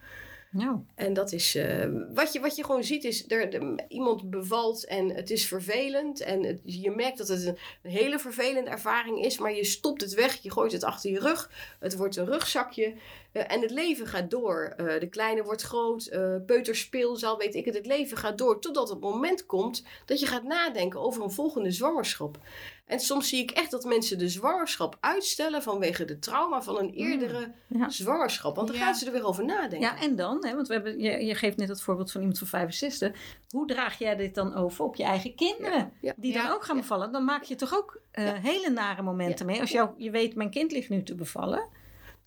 En 0.95 1.13
dat 1.13 1.31
is, 1.31 1.55
eh, 1.55 1.85
wat, 2.13 2.33
je, 2.33 2.39
wat 2.39 2.55
je 2.55 2.63
gewoon 2.63 2.83
ziet 2.83 3.03
is, 3.03 3.25
er, 3.27 3.75
iemand 3.87 4.29
bevalt 4.29 4.85
en 4.85 5.15
het 5.15 5.29
is 5.29 5.47
vervelend. 5.47 6.21
En 6.21 6.59
je 6.63 6.91
merkt 6.91 7.17
dat 7.17 7.27
het 7.27 7.45
een, 7.45 7.57
hele 7.91 8.19
vervelende 8.19 8.69
ervaring 8.69 9.25
is, 9.25 9.37
maar 9.37 9.53
je 9.53 9.63
stopt 9.63 10.01
het 10.01 10.13
weg, 10.13 10.35
je 10.35 10.51
gooit 10.51 10.71
het 10.71 10.83
achter 10.83 11.11
je 11.11 11.19
rug. 11.19 11.51
Het 11.79 11.95
wordt 11.95 12.15
een 12.15 12.25
rugzakje 12.25 12.93
eh, 13.31 13.51
en 13.51 13.61
het 13.61 13.71
leven 13.71 14.07
gaat 14.07 14.29
door. 14.29 14.73
Eh, 14.77 14.99
de 14.99 15.09
kleine 15.09 15.43
wordt 15.43 15.61
groot, 15.61 16.09
peuterspeelzaal, 16.45 17.37
weet 17.37 17.55
ik 17.55 17.65
het. 17.65 17.75
Het 17.75 17.85
leven 17.85 18.17
gaat 18.17 18.37
door 18.37 18.59
totdat 18.59 18.89
het 18.89 18.99
moment 18.99 19.45
komt 19.45 19.83
dat 20.05 20.19
je 20.19 20.25
gaat 20.25 20.43
nadenken 20.43 20.99
over 20.99 21.23
een 21.23 21.31
volgende 21.31 21.71
zwangerschap. 21.71 22.39
En 22.87 22.99
soms 22.99 23.29
zie 23.29 23.41
ik 23.41 23.51
echt 23.51 23.71
dat 23.71 23.83
mensen 23.85 24.17
de 24.17 24.29
zwangerschap 24.29 24.97
uitstellen 24.99 25.63
vanwege 25.63 26.05
de 26.05 26.19
trauma 26.19 26.61
van 26.61 26.77
een 26.79 26.93
eerdere 26.93 27.51
ja. 27.67 27.89
zwangerschap. 27.89 28.55
Want 28.55 28.67
dan 28.67 28.77
Ja. 28.77 28.83
gaan 28.83 28.95
ze 28.95 29.05
er 29.05 29.11
weer 29.11 29.25
over 29.25 29.45
nadenken. 29.45 29.79
ja, 29.79 29.99
en 30.01 30.15
dan, 30.15 30.45
hè, 30.45 30.55
want 30.55 30.67
we 30.67 30.73
hebben, 30.73 30.99
je, 30.99 31.25
je 31.25 31.35
geeft 31.35 31.57
net 31.57 31.69
het 31.69 31.81
voorbeeld 31.81 32.11
van 32.11 32.19
iemand 32.21 32.39
van 32.39 32.47
65. 32.47 33.11
Hoe 33.49 33.67
draag 33.67 33.97
jij 33.97 34.15
dit 34.15 34.35
dan 34.35 34.55
over 34.55 34.85
op 34.85 34.95
je 34.95 35.03
eigen 35.03 35.35
kinderen? 35.35 35.91
Ja. 36.01 36.13
Die 36.17 36.33
Ja. 36.33 36.43
dan 36.43 36.51
ook 36.55 36.63
gaan 36.63 36.75
Ja. 36.75 36.81
bevallen. 36.81 37.11
Dan 37.11 37.23
maak 37.25 37.43
je 37.43 37.55
toch 37.55 37.75
ook 37.75 37.99
eh, 38.11 38.25
Ja. 38.25 38.33
hele 38.35 38.69
nare 38.69 39.01
momenten 39.01 39.45
mee. 39.45 39.59
Als 39.61 39.71
jou, 39.71 39.89
je 39.97 40.11
weet, 40.11 40.35
mijn 40.35 40.49
kind 40.49 40.71
ligt 40.71 40.89
nu 40.89 41.03
te 41.03 41.15
bevallen. 41.15 41.57
Dat 41.59 41.69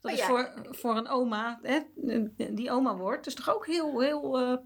Maar 0.02 0.12
is 0.12 0.18
ja. 0.18 0.26
voor, 0.26 0.52
voor 0.70 0.96
een 0.96 1.08
oma, 1.08 1.60
hè, 1.62 1.78
die 2.54 2.70
oma 2.70 2.96
wordt, 2.96 3.26
is 3.26 3.34
toch 3.34 3.54
ook 3.54 3.66
heel, 3.66 4.00
heel 4.00 4.38
eh, 4.40 4.56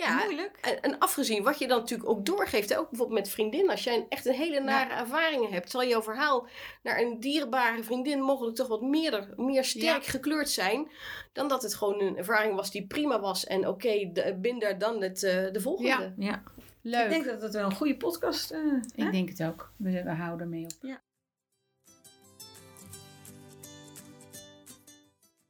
Ja, 0.00 0.24
moeilijk? 0.24 0.58
En, 0.60 0.80
en 0.80 0.98
afgezien 0.98 1.42
wat 1.42 1.58
je 1.58 1.66
dan 1.66 1.78
natuurlijk 1.78 2.10
ook 2.10 2.26
doorgeeft, 2.26 2.74
ook 2.76 2.88
bijvoorbeeld 2.90 3.18
met 3.18 3.28
vriendinnen. 3.28 3.70
Als 3.70 3.84
jij 3.84 3.96
een, 3.96 4.06
echt 4.08 4.26
een 4.26 4.34
hele 4.34 4.60
nare 4.60 4.94
ervaringen 4.94 5.52
hebt, 5.52 5.70
zal 5.70 5.84
jouw 5.84 6.02
verhaal 6.02 6.46
naar 6.82 7.00
een 7.00 7.20
dierbare 7.20 7.82
vriendin 7.82 8.20
mogelijk 8.20 8.56
toch 8.56 8.68
wat 8.68 8.82
meer, 8.82 9.34
meer 9.36 9.64
sterk 9.64 10.04
gekleurd 10.04 10.50
zijn. 10.50 10.90
Dan 11.32 11.48
dat 11.48 11.62
het 11.62 11.74
gewoon 11.74 12.00
een 12.00 12.16
ervaring 12.16 12.54
was 12.54 12.70
die 12.70 12.86
prima 12.86 13.20
was. 13.20 13.46
En 13.46 13.68
oké, 13.68 14.10
de 14.12 14.38
binder 14.40 14.78
dan 14.78 15.02
het, 15.02 15.22
eh, 15.22 15.52
de 15.52 15.60
volgende. 15.60 16.14
Ja. 16.16 16.26
Ja. 16.26 16.42
Leuk. 16.82 17.04
Ik 17.04 17.10
denk 17.10 17.24
dat 17.24 17.42
het 17.42 17.52
wel 17.52 17.64
een 17.64 17.76
goede 17.76 17.96
podcast 17.96 18.52
is. 18.52 18.58
Ik 18.94 19.12
denk 19.12 19.28
het 19.28 19.42
ook. 19.42 19.72
We, 19.76 20.02
we 20.02 20.10
houden 20.10 20.40
ermee 20.40 20.64
op. 20.64 20.98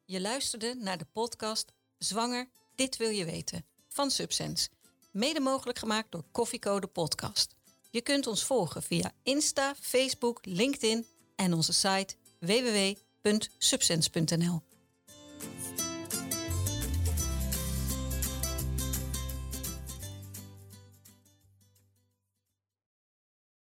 Je 0.04 0.20
luisterde 0.20 0.74
naar 0.78 0.98
de 0.98 1.06
podcast 1.12 1.72
Zwanger, 1.98 2.50
dit 2.74 2.96
wil 2.96 3.10
je 3.10 3.24
weten 3.24 3.69
van 4.00 4.10
Subsense. 4.10 4.68
Mede 5.12 5.40
mogelijk 5.40 5.78
gemaakt 5.78 6.12
door 6.12 6.24
Koffiecode 6.32 6.86
Podcast. 6.86 7.54
Je 7.90 8.00
kunt 8.00 8.26
ons 8.26 8.44
volgen 8.44 8.82
via 8.82 9.12
Insta, 9.22 9.74
Facebook, 9.80 10.38
LinkedIn 10.42 11.06
en 11.36 11.54
onze 11.54 11.72
site 11.72 12.14
www.subsense.nl. 12.38 14.69